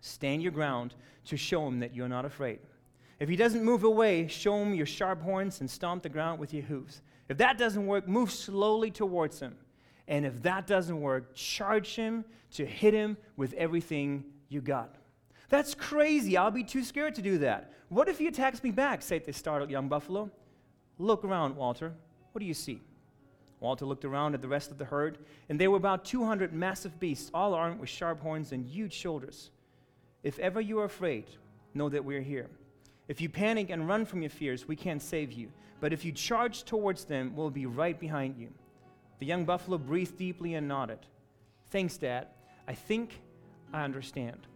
stand 0.00 0.42
your 0.42 0.52
ground 0.52 0.94
to 1.26 1.36
show 1.36 1.66
him 1.66 1.80
that 1.80 1.94
you're 1.94 2.08
not 2.08 2.24
afraid. 2.24 2.60
If 3.18 3.28
he 3.28 3.36
doesn't 3.36 3.64
move 3.64 3.84
away, 3.84 4.28
show 4.28 4.62
him 4.62 4.74
your 4.74 4.86
sharp 4.86 5.22
horns 5.22 5.60
and 5.60 5.70
stomp 5.70 6.02
the 6.02 6.08
ground 6.08 6.38
with 6.38 6.52
your 6.52 6.64
hooves. 6.64 7.00
If 7.28 7.38
that 7.38 7.58
doesn't 7.58 7.86
work, 7.86 8.06
move 8.06 8.30
slowly 8.30 8.90
towards 8.90 9.40
him. 9.40 9.56
And 10.08 10.24
if 10.24 10.42
that 10.42 10.66
doesn't 10.66 11.00
work, 11.00 11.34
charge 11.34 11.96
him 11.96 12.24
to 12.52 12.64
hit 12.64 12.94
him 12.94 13.16
with 13.36 13.52
everything 13.54 14.24
you 14.48 14.60
got. 14.60 14.94
That's 15.48 15.74
crazy. 15.74 16.36
I'll 16.36 16.50
be 16.50 16.64
too 16.64 16.84
scared 16.84 17.14
to 17.16 17.22
do 17.22 17.38
that. 17.38 17.72
What 17.88 18.08
if 18.08 18.18
he 18.18 18.26
attacks 18.26 18.62
me 18.62 18.70
back? 18.70 19.02
said 19.02 19.24
the 19.24 19.32
startled 19.32 19.70
young 19.70 19.88
buffalo. 19.88 20.30
Look 20.98 21.24
around, 21.24 21.56
Walter. 21.56 21.92
What 22.32 22.40
do 22.40 22.46
you 22.46 22.54
see? 22.54 22.80
Walter 23.60 23.86
looked 23.86 24.04
around 24.04 24.34
at 24.34 24.42
the 24.42 24.48
rest 24.48 24.70
of 24.70 24.78
the 24.78 24.84
herd, 24.84 25.18
and 25.48 25.58
there 25.58 25.70
were 25.70 25.76
about 25.76 26.04
200 26.04 26.52
massive 26.52 27.00
beasts, 27.00 27.30
all 27.32 27.54
armed 27.54 27.80
with 27.80 27.88
sharp 27.88 28.20
horns 28.20 28.52
and 28.52 28.64
huge 28.64 28.92
shoulders. 28.92 29.50
If 30.22 30.38
ever 30.38 30.60
you 30.60 30.78
are 30.80 30.84
afraid, 30.84 31.26
know 31.74 31.88
that 31.88 32.04
we're 32.04 32.22
here. 32.22 32.48
If 33.08 33.20
you 33.20 33.28
panic 33.28 33.70
and 33.70 33.86
run 33.86 34.04
from 34.04 34.22
your 34.22 34.30
fears, 34.30 34.66
we 34.66 34.76
can't 34.76 35.02
save 35.02 35.32
you. 35.32 35.50
But 35.80 35.92
if 35.92 36.04
you 36.04 36.12
charge 36.12 36.64
towards 36.64 37.04
them, 37.04 37.34
we'll 37.36 37.50
be 37.50 37.66
right 37.66 37.98
behind 37.98 38.36
you. 38.36 38.48
The 39.18 39.26
young 39.26 39.44
buffalo 39.44 39.78
breathed 39.78 40.16
deeply 40.16 40.54
and 40.54 40.66
nodded. 40.66 40.98
Thanks, 41.70 41.96
Dad. 41.96 42.28
I 42.66 42.74
think 42.74 43.20
I 43.72 43.84
understand. 43.84 44.46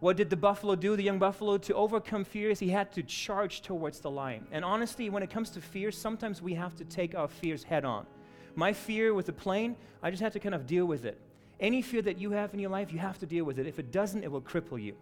What 0.00 0.16
did 0.16 0.30
the 0.30 0.36
buffalo 0.36 0.76
do, 0.76 0.94
the 0.94 1.02
young 1.02 1.18
buffalo? 1.18 1.58
To 1.58 1.74
overcome 1.74 2.24
fears, 2.24 2.60
he 2.60 2.68
had 2.68 2.92
to 2.92 3.02
charge 3.02 3.62
towards 3.62 4.00
the 4.00 4.10
lion. 4.10 4.46
And 4.52 4.64
honestly, 4.64 5.10
when 5.10 5.22
it 5.22 5.30
comes 5.30 5.50
to 5.50 5.60
fears, 5.60 5.96
sometimes 5.96 6.40
we 6.40 6.54
have 6.54 6.76
to 6.76 6.84
take 6.84 7.16
our 7.16 7.26
fears 7.26 7.64
head 7.64 7.84
on. 7.84 8.06
My 8.54 8.72
fear 8.72 9.12
with 9.12 9.26
the 9.26 9.32
plane, 9.32 9.76
I 10.02 10.10
just 10.10 10.22
had 10.22 10.32
to 10.34 10.40
kind 10.40 10.54
of 10.54 10.66
deal 10.66 10.86
with 10.86 11.04
it. 11.04 11.20
Any 11.60 11.82
fear 11.82 12.02
that 12.02 12.18
you 12.18 12.30
have 12.30 12.54
in 12.54 12.60
your 12.60 12.70
life, 12.70 12.92
you 12.92 12.98
have 12.98 13.18
to 13.18 13.26
deal 13.26 13.44
with 13.44 13.58
it. 13.58 13.66
If 13.66 13.78
it 13.78 13.90
doesn't, 13.90 14.22
it 14.22 14.30
will 14.30 14.42
cripple 14.42 14.80
you. 14.80 14.94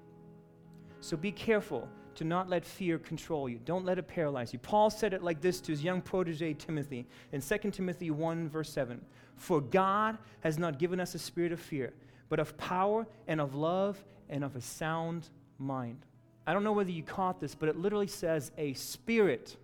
So 1.01 1.17
be 1.17 1.31
careful 1.31 1.89
to 2.15 2.25
not 2.25 2.49
let 2.49 2.65
fear 2.65 2.99
control 2.99 3.49
you. 3.49 3.61
Don't 3.65 3.85
let 3.85 3.99
it 3.99 4.09
paralyze 4.09 4.53
you. 4.53 4.59
Paul 4.59 4.89
said 4.89 5.13
it 5.13 5.23
like 5.23 5.41
this 5.41 5.61
to 5.61 5.73
his 5.73 5.85
young 5.85 6.01
protege 6.01 6.55
Timothy 6.55 7.07
in 7.33 7.43
2 7.43 7.71
Timothy 7.71 8.11
1, 8.11 8.49
verse 8.49 8.73
7 8.73 9.01
For 9.37 9.61
God 9.61 10.17
has 10.41 10.59
not 10.59 10.79
given 10.79 10.99
us 10.99 11.15
a 11.15 11.19
spirit 11.19 11.53
of 11.53 11.61
fear, 11.61 11.93
but 12.29 12.39
of 12.39 12.57
power 12.57 13.07
and 13.29 13.41
of 13.41 13.55
love 13.55 14.03
and 14.31 14.43
of 14.43 14.57
a 14.57 14.61
sound 14.61 15.29
mind. 15.59 15.99
I 16.47 16.53
don't 16.53 16.65
know 16.65 16.73
whether 16.73 16.91
you 16.91 17.03
caught 17.03 17.41
this, 17.41 17.55
but 17.55 17.69
it 17.69 17.77
literally 17.77 18.07
says 18.07 18.51
a 18.57 18.73
spirit 18.75 19.57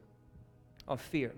of 0.86 1.00
fear. 1.00 1.32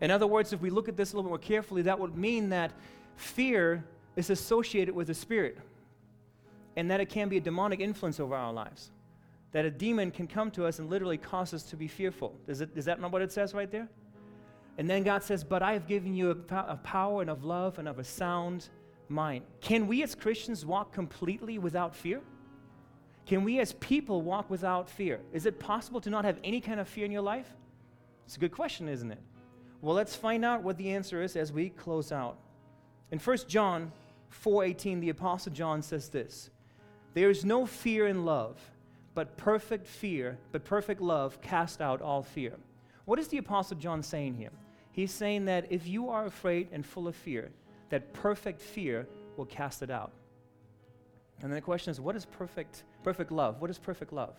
In 0.00 0.10
other 0.10 0.26
words, 0.26 0.52
if 0.52 0.60
we 0.60 0.70
look 0.70 0.88
at 0.88 0.96
this 0.96 1.12
a 1.12 1.16
little 1.16 1.30
more 1.30 1.38
carefully, 1.38 1.82
that 1.82 1.98
would 1.98 2.16
mean 2.16 2.50
that 2.50 2.72
fear 3.16 3.84
is 4.18 4.30
associated 4.30 4.96
with 4.96 5.08
a 5.10 5.14
spirit, 5.14 5.56
and 6.74 6.90
that 6.90 7.00
it 7.00 7.08
can 7.08 7.28
be 7.28 7.36
a 7.36 7.40
demonic 7.40 7.78
influence 7.78 8.18
over 8.18 8.34
our 8.34 8.52
lives. 8.52 8.90
That 9.52 9.64
a 9.64 9.70
demon 9.70 10.10
can 10.10 10.26
come 10.26 10.50
to 10.50 10.66
us 10.66 10.80
and 10.80 10.90
literally 10.90 11.16
cause 11.16 11.54
us 11.54 11.62
to 11.64 11.76
be 11.76 11.86
fearful. 11.86 12.34
Is, 12.48 12.60
it, 12.60 12.70
is 12.74 12.84
that 12.86 13.00
not 13.00 13.12
what 13.12 13.22
it 13.22 13.30
says 13.30 13.54
right 13.54 13.70
there? 13.70 13.88
And 14.76 14.90
then 14.90 15.04
God 15.04 15.22
says, 15.22 15.44
But 15.44 15.62
I 15.62 15.72
have 15.72 15.86
given 15.86 16.14
you 16.14 16.30
a, 16.32 16.54
a 16.56 16.76
power 16.82 17.20
and 17.20 17.30
of 17.30 17.44
love 17.44 17.78
and 17.78 17.86
of 17.86 18.00
a 18.00 18.04
sound 18.04 18.68
mind. 19.08 19.44
Can 19.60 19.86
we 19.86 20.02
as 20.02 20.16
Christians 20.16 20.66
walk 20.66 20.92
completely 20.92 21.58
without 21.58 21.94
fear? 21.94 22.20
Can 23.24 23.44
we 23.44 23.60
as 23.60 23.74
people 23.74 24.22
walk 24.22 24.50
without 24.50 24.90
fear? 24.90 25.20
Is 25.32 25.46
it 25.46 25.60
possible 25.60 26.00
to 26.00 26.10
not 26.10 26.24
have 26.24 26.38
any 26.42 26.60
kind 26.60 26.80
of 26.80 26.88
fear 26.88 27.04
in 27.04 27.12
your 27.12 27.22
life? 27.22 27.48
It's 28.26 28.36
a 28.36 28.40
good 28.40 28.52
question, 28.52 28.88
isn't 28.88 29.12
it? 29.12 29.20
Well, 29.80 29.94
let's 29.94 30.16
find 30.16 30.44
out 30.44 30.64
what 30.64 30.76
the 30.76 30.90
answer 30.90 31.22
is 31.22 31.36
as 31.36 31.52
we 31.52 31.68
close 31.68 32.10
out. 32.10 32.36
In 33.12 33.20
1 33.20 33.38
John 33.46 33.92
4:18 34.30 35.00
the 35.00 35.10
apostle 35.10 35.52
John 35.52 35.82
says 35.82 36.08
this. 36.08 36.50
There 37.14 37.30
is 37.30 37.44
no 37.44 37.66
fear 37.66 38.06
in 38.06 38.24
love, 38.24 38.60
but 39.14 39.36
perfect 39.36 39.86
fear, 39.86 40.38
but 40.52 40.64
perfect 40.64 41.00
love 41.00 41.40
cast 41.40 41.80
out 41.80 42.00
all 42.02 42.22
fear. 42.22 42.54
What 43.04 43.18
is 43.18 43.28
the 43.28 43.38
apostle 43.38 43.76
John 43.76 44.02
saying 44.02 44.34
here? 44.34 44.52
He's 44.92 45.12
saying 45.12 45.46
that 45.46 45.66
if 45.70 45.86
you 45.86 46.10
are 46.10 46.26
afraid 46.26 46.68
and 46.72 46.84
full 46.84 47.08
of 47.08 47.16
fear, 47.16 47.50
that 47.88 48.12
perfect 48.12 48.60
fear 48.60 49.08
will 49.36 49.46
cast 49.46 49.82
it 49.82 49.90
out. 49.90 50.12
And 51.40 51.50
then 51.50 51.56
the 51.56 51.62
question 51.62 51.90
is 51.90 52.00
what 52.00 52.16
is 52.16 52.24
perfect 52.24 52.84
perfect 53.02 53.32
love? 53.32 53.60
What 53.60 53.70
is 53.70 53.78
perfect 53.78 54.12
love? 54.12 54.34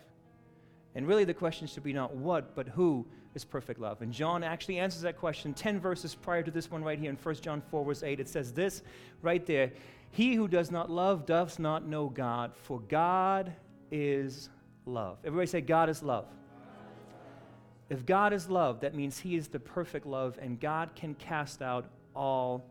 And 0.94 1.06
really 1.06 1.24
the 1.24 1.34
question 1.34 1.66
should 1.66 1.82
be 1.82 1.92
not 1.92 2.14
what, 2.14 2.54
but 2.54 2.68
who 2.68 3.06
is 3.34 3.44
perfect 3.44 3.80
love. 3.80 4.02
And 4.02 4.12
John 4.12 4.42
actually 4.42 4.78
answers 4.78 5.02
that 5.02 5.16
question 5.16 5.54
10 5.54 5.80
verses 5.80 6.14
prior 6.14 6.42
to 6.42 6.50
this 6.50 6.70
one 6.70 6.82
right 6.82 6.98
here 6.98 7.10
in 7.10 7.16
1 7.16 7.34
John 7.36 7.62
4, 7.70 7.84
verse 7.84 8.02
8. 8.02 8.20
It 8.20 8.28
says 8.28 8.52
this 8.52 8.82
right 9.22 9.44
there 9.46 9.72
He 10.10 10.34
who 10.34 10.48
does 10.48 10.70
not 10.70 10.90
love 10.90 11.26
does 11.26 11.58
not 11.58 11.86
know 11.86 12.08
God, 12.08 12.52
for 12.56 12.80
God 12.80 13.52
is 13.90 14.50
love. 14.86 15.18
Everybody 15.24 15.46
say, 15.46 15.60
God 15.60 15.88
is 15.88 16.02
love. 16.02 16.26
If 17.88 18.06
God 18.06 18.32
is 18.32 18.48
love, 18.48 18.80
that 18.80 18.94
means 18.94 19.18
He 19.18 19.34
is 19.36 19.48
the 19.48 19.58
perfect 19.58 20.06
love, 20.06 20.38
and 20.40 20.60
God 20.60 20.90
can 20.94 21.14
cast 21.14 21.60
out 21.60 21.86
all 22.14 22.64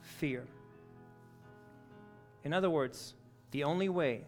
fear. 0.00 0.44
In 2.44 2.52
other 2.52 2.70
words, 2.70 3.14
the 3.50 3.64
only 3.64 3.88
way 3.88 4.22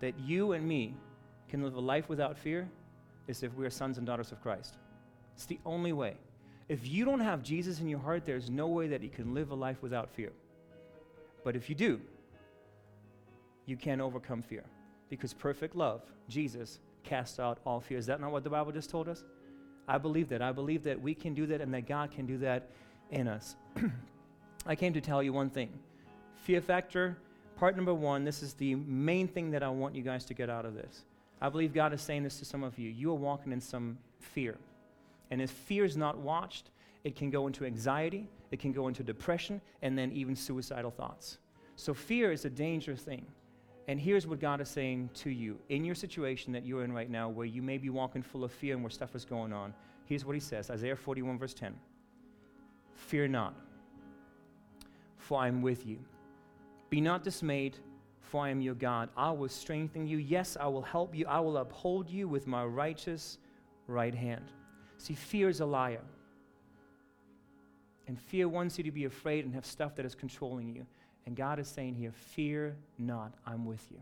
that 0.00 0.18
you 0.20 0.52
and 0.52 0.66
me 0.66 0.94
can 1.48 1.62
live 1.62 1.74
a 1.74 1.80
life 1.80 2.08
without 2.08 2.36
fear 2.36 2.68
is 3.26 3.42
if 3.42 3.54
we 3.54 3.64
are 3.66 3.70
sons 3.70 3.98
and 3.98 4.06
daughters 4.06 4.32
of 4.32 4.40
Christ. 4.42 4.76
It's 5.38 5.46
the 5.46 5.60
only 5.64 5.92
way. 5.92 6.14
If 6.68 6.88
you 6.88 7.04
don't 7.04 7.20
have 7.20 7.44
Jesus 7.44 7.78
in 7.78 7.88
your 7.88 8.00
heart, 8.00 8.26
there's 8.26 8.50
no 8.50 8.66
way 8.66 8.88
that 8.88 9.04
you 9.04 9.08
can 9.08 9.34
live 9.34 9.52
a 9.52 9.54
life 9.54 9.80
without 9.82 10.10
fear. 10.10 10.32
But 11.44 11.54
if 11.54 11.68
you 11.68 11.76
do, 11.76 12.00
you 13.64 13.76
can 13.76 14.00
overcome 14.00 14.42
fear 14.42 14.64
because 15.08 15.32
perfect 15.32 15.76
love, 15.76 16.02
Jesus, 16.28 16.80
casts 17.04 17.38
out 17.38 17.60
all 17.64 17.78
fear. 17.78 17.98
Is 17.98 18.06
that 18.06 18.20
not 18.20 18.32
what 18.32 18.42
the 18.42 18.50
Bible 18.50 18.72
just 18.72 18.90
told 18.90 19.08
us? 19.08 19.22
I 19.86 19.96
believe 19.96 20.28
that. 20.30 20.42
I 20.42 20.50
believe 20.50 20.82
that 20.82 21.00
we 21.00 21.14
can 21.14 21.34
do 21.34 21.46
that 21.46 21.60
and 21.60 21.72
that 21.72 21.86
God 21.86 22.10
can 22.10 22.26
do 22.26 22.38
that 22.38 22.70
in 23.12 23.28
us. 23.28 23.54
I 24.66 24.74
came 24.74 24.92
to 24.92 25.00
tell 25.00 25.22
you 25.22 25.32
one 25.32 25.50
thing 25.50 25.70
fear 26.34 26.60
factor, 26.60 27.16
part 27.54 27.76
number 27.76 27.94
one, 27.94 28.24
this 28.24 28.42
is 28.42 28.54
the 28.54 28.74
main 28.74 29.28
thing 29.28 29.52
that 29.52 29.62
I 29.62 29.68
want 29.68 29.94
you 29.94 30.02
guys 30.02 30.24
to 30.24 30.34
get 30.34 30.50
out 30.50 30.64
of 30.64 30.74
this. 30.74 31.04
I 31.40 31.48
believe 31.48 31.72
God 31.72 31.92
is 31.92 32.02
saying 32.02 32.24
this 32.24 32.40
to 32.40 32.44
some 32.44 32.64
of 32.64 32.76
you. 32.76 32.90
You 32.90 33.12
are 33.12 33.14
walking 33.14 33.52
in 33.52 33.60
some 33.60 33.98
fear. 34.18 34.58
And 35.30 35.42
if 35.42 35.50
fear 35.50 35.84
is 35.84 35.96
not 35.96 36.18
watched, 36.18 36.70
it 37.04 37.16
can 37.16 37.30
go 37.30 37.46
into 37.46 37.64
anxiety, 37.64 38.28
it 38.50 38.58
can 38.58 38.72
go 38.72 38.88
into 38.88 39.02
depression, 39.02 39.60
and 39.82 39.96
then 39.96 40.12
even 40.12 40.34
suicidal 40.34 40.90
thoughts. 40.90 41.38
So 41.76 41.94
fear 41.94 42.32
is 42.32 42.44
a 42.44 42.50
dangerous 42.50 43.02
thing. 43.02 43.24
And 43.86 43.98
here's 43.98 44.26
what 44.26 44.40
God 44.40 44.60
is 44.60 44.68
saying 44.68 45.08
to 45.14 45.30
you 45.30 45.58
in 45.70 45.84
your 45.84 45.94
situation 45.94 46.52
that 46.52 46.66
you're 46.66 46.84
in 46.84 46.92
right 46.92 47.08
now, 47.08 47.28
where 47.28 47.46
you 47.46 47.62
may 47.62 47.78
be 47.78 47.88
walking 47.88 48.22
full 48.22 48.44
of 48.44 48.52
fear 48.52 48.74
and 48.74 48.82
where 48.82 48.90
stuff 48.90 49.14
is 49.14 49.24
going 49.24 49.52
on. 49.52 49.72
Here's 50.04 50.24
what 50.24 50.34
He 50.34 50.40
says 50.40 50.70
Isaiah 50.70 50.96
41, 50.96 51.38
verse 51.38 51.54
10 51.54 51.74
Fear 52.94 53.28
not, 53.28 53.54
for 55.16 55.40
I 55.40 55.48
am 55.48 55.62
with 55.62 55.86
you. 55.86 55.98
Be 56.90 57.00
not 57.00 57.22
dismayed, 57.22 57.76
for 58.20 58.44
I 58.44 58.50
am 58.50 58.60
your 58.60 58.74
God. 58.74 59.08
I 59.16 59.30
will 59.30 59.48
strengthen 59.48 60.06
you. 60.06 60.18
Yes, 60.18 60.56
I 60.60 60.66
will 60.66 60.82
help 60.82 61.14
you. 61.14 61.26
I 61.26 61.40
will 61.40 61.56
uphold 61.56 62.10
you 62.10 62.28
with 62.28 62.46
my 62.46 62.64
righteous 62.64 63.38
right 63.86 64.14
hand. 64.14 64.44
See, 64.98 65.14
fear 65.14 65.48
is 65.48 65.60
a 65.60 65.66
liar. 65.66 66.02
And 68.06 68.18
fear 68.18 68.48
wants 68.48 68.78
you 68.78 68.84
to 68.84 68.90
be 68.90 69.04
afraid 69.04 69.44
and 69.44 69.54
have 69.54 69.66
stuff 69.66 69.94
that 69.96 70.04
is 70.04 70.14
controlling 70.14 70.74
you. 70.74 70.86
And 71.26 71.36
God 71.36 71.58
is 71.58 71.68
saying 71.68 71.94
here, 71.94 72.12
Fear 72.12 72.76
not, 72.98 73.34
I'm 73.46 73.64
with 73.64 73.86
you. 73.90 73.98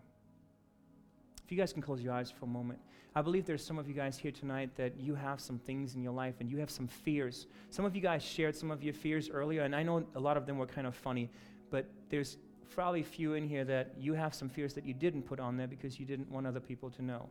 If 1.44 1.52
you 1.52 1.58
guys 1.58 1.72
can 1.72 1.82
close 1.82 2.02
your 2.02 2.12
eyes 2.12 2.30
for 2.30 2.44
a 2.44 2.48
moment. 2.48 2.80
I 3.14 3.22
believe 3.22 3.46
there's 3.46 3.64
some 3.64 3.78
of 3.78 3.88
you 3.88 3.94
guys 3.94 4.18
here 4.18 4.30
tonight 4.30 4.70
that 4.76 4.92
you 4.98 5.14
have 5.14 5.40
some 5.40 5.58
things 5.58 5.94
in 5.94 6.02
your 6.02 6.12
life 6.12 6.34
and 6.40 6.50
you 6.50 6.58
have 6.58 6.70
some 6.70 6.86
fears. 6.86 7.46
Some 7.70 7.84
of 7.84 7.96
you 7.96 8.02
guys 8.02 8.22
shared 8.22 8.54
some 8.54 8.70
of 8.70 8.82
your 8.82 8.92
fears 8.92 9.30
earlier, 9.30 9.62
and 9.62 9.74
I 9.74 9.82
know 9.82 10.04
a 10.14 10.20
lot 10.20 10.36
of 10.36 10.44
them 10.44 10.58
were 10.58 10.66
kind 10.66 10.86
of 10.86 10.94
funny, 10.94 11.30
but 11.70 11.86
there's 12.10 12.36
probably 12.74 13.02
few 13.02 13.34
in 13.34 13.48
here 13.48 13.64
that 13.64 13.92
you 13.98 14.12
have 14.12 14.34
some 14.34 14.48
fears 14.48 14.74
that 14.74 14.84
you 14.84 14.92
didn't 14.92 15.22
put 15.22 15.40
on 15.40 15.56
there 15.56 15.66
because 15.66 15.98
you 15.98 16.04
didn't 16.04 16.30
want 16.30 16.46
other 16.46 16.60
people 16.60 16.90
to 16.90 17.02
know. 17.02 17.28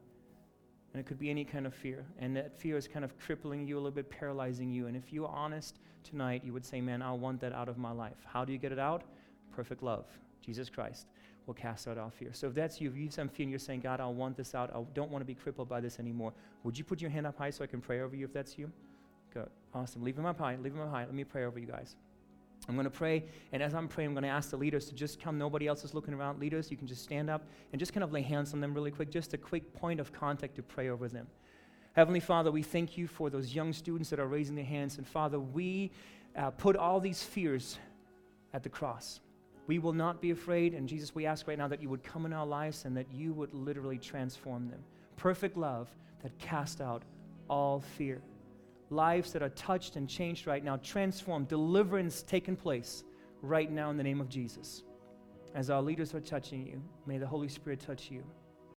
And 0.96 1.02
it 1.02 1.06
could 1.06 1.20
be 1.20 1.30
any 1.30 1.44
kind 1.44 1.68
of 1.68 1.74
fear. 1.74 2.06
And 2.20 2.34
that 2.38 2.58
fear 2.58 2.78
is 2.78 2.88
kind 2.88 3.04
of 3.04 3.20
crippling 3.20 3.68
you 3.68 3.76
a 3.76 3.80
little 3.80 3.92
bit, 3.92 4.10
paralyzing 4.10 4.72
you. 4.72 4.88
And 4.88 4.96
if 4.96 5.12
you're 5.12 5.28
honest 5.28 5.80
tonight, 6.06 6.42
you 6.46 6.54
would 6.54 6.66
say, 6.66 6.80
Man, 6.80 7.02
I 7.02 7.12
want 7.12 7.42
that 7.42 7.52
out 7.52 7.68
of 7.68 7.78
my 7.78 7.92
life. 7.92 8.16
How 8.24 8.46
do 8.46 8.54
you 8.54 8.58
get 8.58 8.72
it 8.72 8.80
out? 8.80 9.04
Perfect 9.54 9.84
love. 9.84 10.06
Jesus 10.42 10.70
Christ 10.70 11.08
will 11.48 11.54
cast 11.54 11.90
out 11.90 11.98
all 11.98 12.10
fear. 12.10 12.30
So 12.32 12.48
if 12.48 12.54
that's 12.54 12.80
you, 12.80 12.90
if 12.90 12.96
you 12.96 13.04
have 13.04 13.14
some 13.14 13.28
fear 13.28 13.44
and 13.44 13.52
you're 13.52 13.60
saying, 13.60 13.82
God, 13.82 14.00
I 14.00 14.06
want 14.06 14.38
this 14.38 14.56
out, 14.56 14.74
I 14.74 14.82
don't 14.94 15.12
want 15.12 15.20
to 15.20 15.26
be 15.26 15.36
crippled 15.36 15.68
by 15.68 15.82
this 15.82 16.00
anymore, 16.00 16.32
would 16.64 16.78
you 16.78 16.86
put 16.86 17.02
your 17.02 17.12
hand 17.12 17.28
up 17.28 17.38
high 17.38 17.50
so 17.50 17.66
I 17.66 17.68
can 17.68 17.82
pray 17.82 18.00
over 18.00 18.16
you 18.16 18.24
if 18.24 18.32
that's 18.32 18.58
you? 18.58 18.72
Good. 19.34 19.50
Awesome. 19.74 20.02
Leave 20.02 20.16
them 20.16 20.26
up 20.26 20.40
high. 20.40 20.56
Leave 20.56 20.72
them 20.72 20.82
up 20.82 20.92
high. 20.92 21.04
Let 21.04 21.14
me 21.14 21.26
pray 21.26 21.44
over 21.44 21.60
you 21.60 21.68
guys. 21.68 21.98
I'm 22.68 22.76
going 22.76 22.86
to 22.86 22.90
pray, 22.90 23.26
and 23.52 23.62
as 23.62 23.76
I'm 23.76 23.88
praying, 23.88 24.10
I'm 24.10 24.14
going 24.14 24.24
to 24.24 24.30
ask 24.30 24.50
the 24.50 24.58
leaders 24.58 24.86
to 24.88 24.96
just 24.96 25.20
come. 25.22 25.38
Nobody 25.38 25.68
else 25.68 25.84
is 25.84 25.94
looking 25.94 26.14
around. 26.14 26.40
Leaders, 26.40 26.72
you 26.72 26.78
can 26.78 26.88
just 26.88 27.04
stand 27.04 27.30
up 27.30 27.44
and 27.72 27.80
just 27.80 27.94
kind 27.94 28.04
of 28.04 28.12
lay 28.12 28.22
hands 28.22 28.54
on 28.54 28.60
them 28.60 28.74
really 28.74 28.92
quick, 28.92 29.12
just 29.12 29.34
a 29.34 29.38
quick 29.38 29.74
point 29.74 30.00
of 30.00 30.12
contact 30.12 30.56
to 30.56 30.64
pray 30.64 30.90
over 30.90 31.08
them. 31.08 31.28
Heavenly 31.94 32.20
Father, 32.20 32.52
we 32.52 32.64
thank 32.64 32.98
you 32.98 33.08
for 33.08 33.30
those 33.30 33.54
young 33.54 33.72
students 33.72 34.10
that 34.10 34.20
are 34.20 34.28
raising 34.28 34.56
their 34.56 34.66
hands. 34.66 34.98
And 34.98 35.08
Father, 35.08 35.40
we 35.40 35.92
uh, 36.36 36.50
put 36.52 36.76
all 36.76 37.00
these 37.00 37.24
fears 37.24 37.78
at 38.54 38.64
the 38.64 38.70
cross. 38.70 39.20
We 39.68 39.80
will 39.80 39.94
not 39.94 40.22
be 40.22 40.32
afraid. 40.32 40.74
And 40.74 40.90
Jesus, 40.90 41.16
we 41.16 41.26
ask 41.26 41.48
right 41.48 41.58
now 41.58 41.68
that 41.68 41.82
you 41.82 41.90
would 41.90 42.04
come 42.04 42.26
in 42.26 42.34
our 42.34 42.46
lives 42.46 42.86
and 42.86 42.98
that 42.98 43.08
you 43.14 43.34
would 43.34 43.54
literally 43.54 43.98
transform 43.98 44.70
them. 44.70 44.84
Perfect 45.16 45.56
love 45.56 45.88
that 46.22 46.38
cast 46.40 46.82
out 46.82 47.04
all 47.50 47.80
fear 47.80 48.22
lives 48.90 49.34
that 49.34 49.42
are 49.42 49.50
touched 49.50 49.96
and 49.96 50.08
changed 50.08 50.48
right 50.48 50.64
now, 50.64 50.78
transformed, 50.78 51.48
deliverance 51.48 52.24
taking 52.24 52.56
place 52.56 53.04
right 53.42 53.72
now 53.72 53.90
in 53.90 53.98
the 53.98 54.04
name 54.04 54.22
of 54.22 54.30
Jesus. 54.30 54.84
As 55.54 55.70
our 55.70 55.82
leaders 55.82 56.14
are 56.14 56.20
touching 56.20 56.66
you, 56.66 56.82
may 57.06 57.18
the 57.18 57.28
Holy 57.28 57.48
Spirit 57.48 57.80
touch 57.80 58.12
you. 58.12 58.24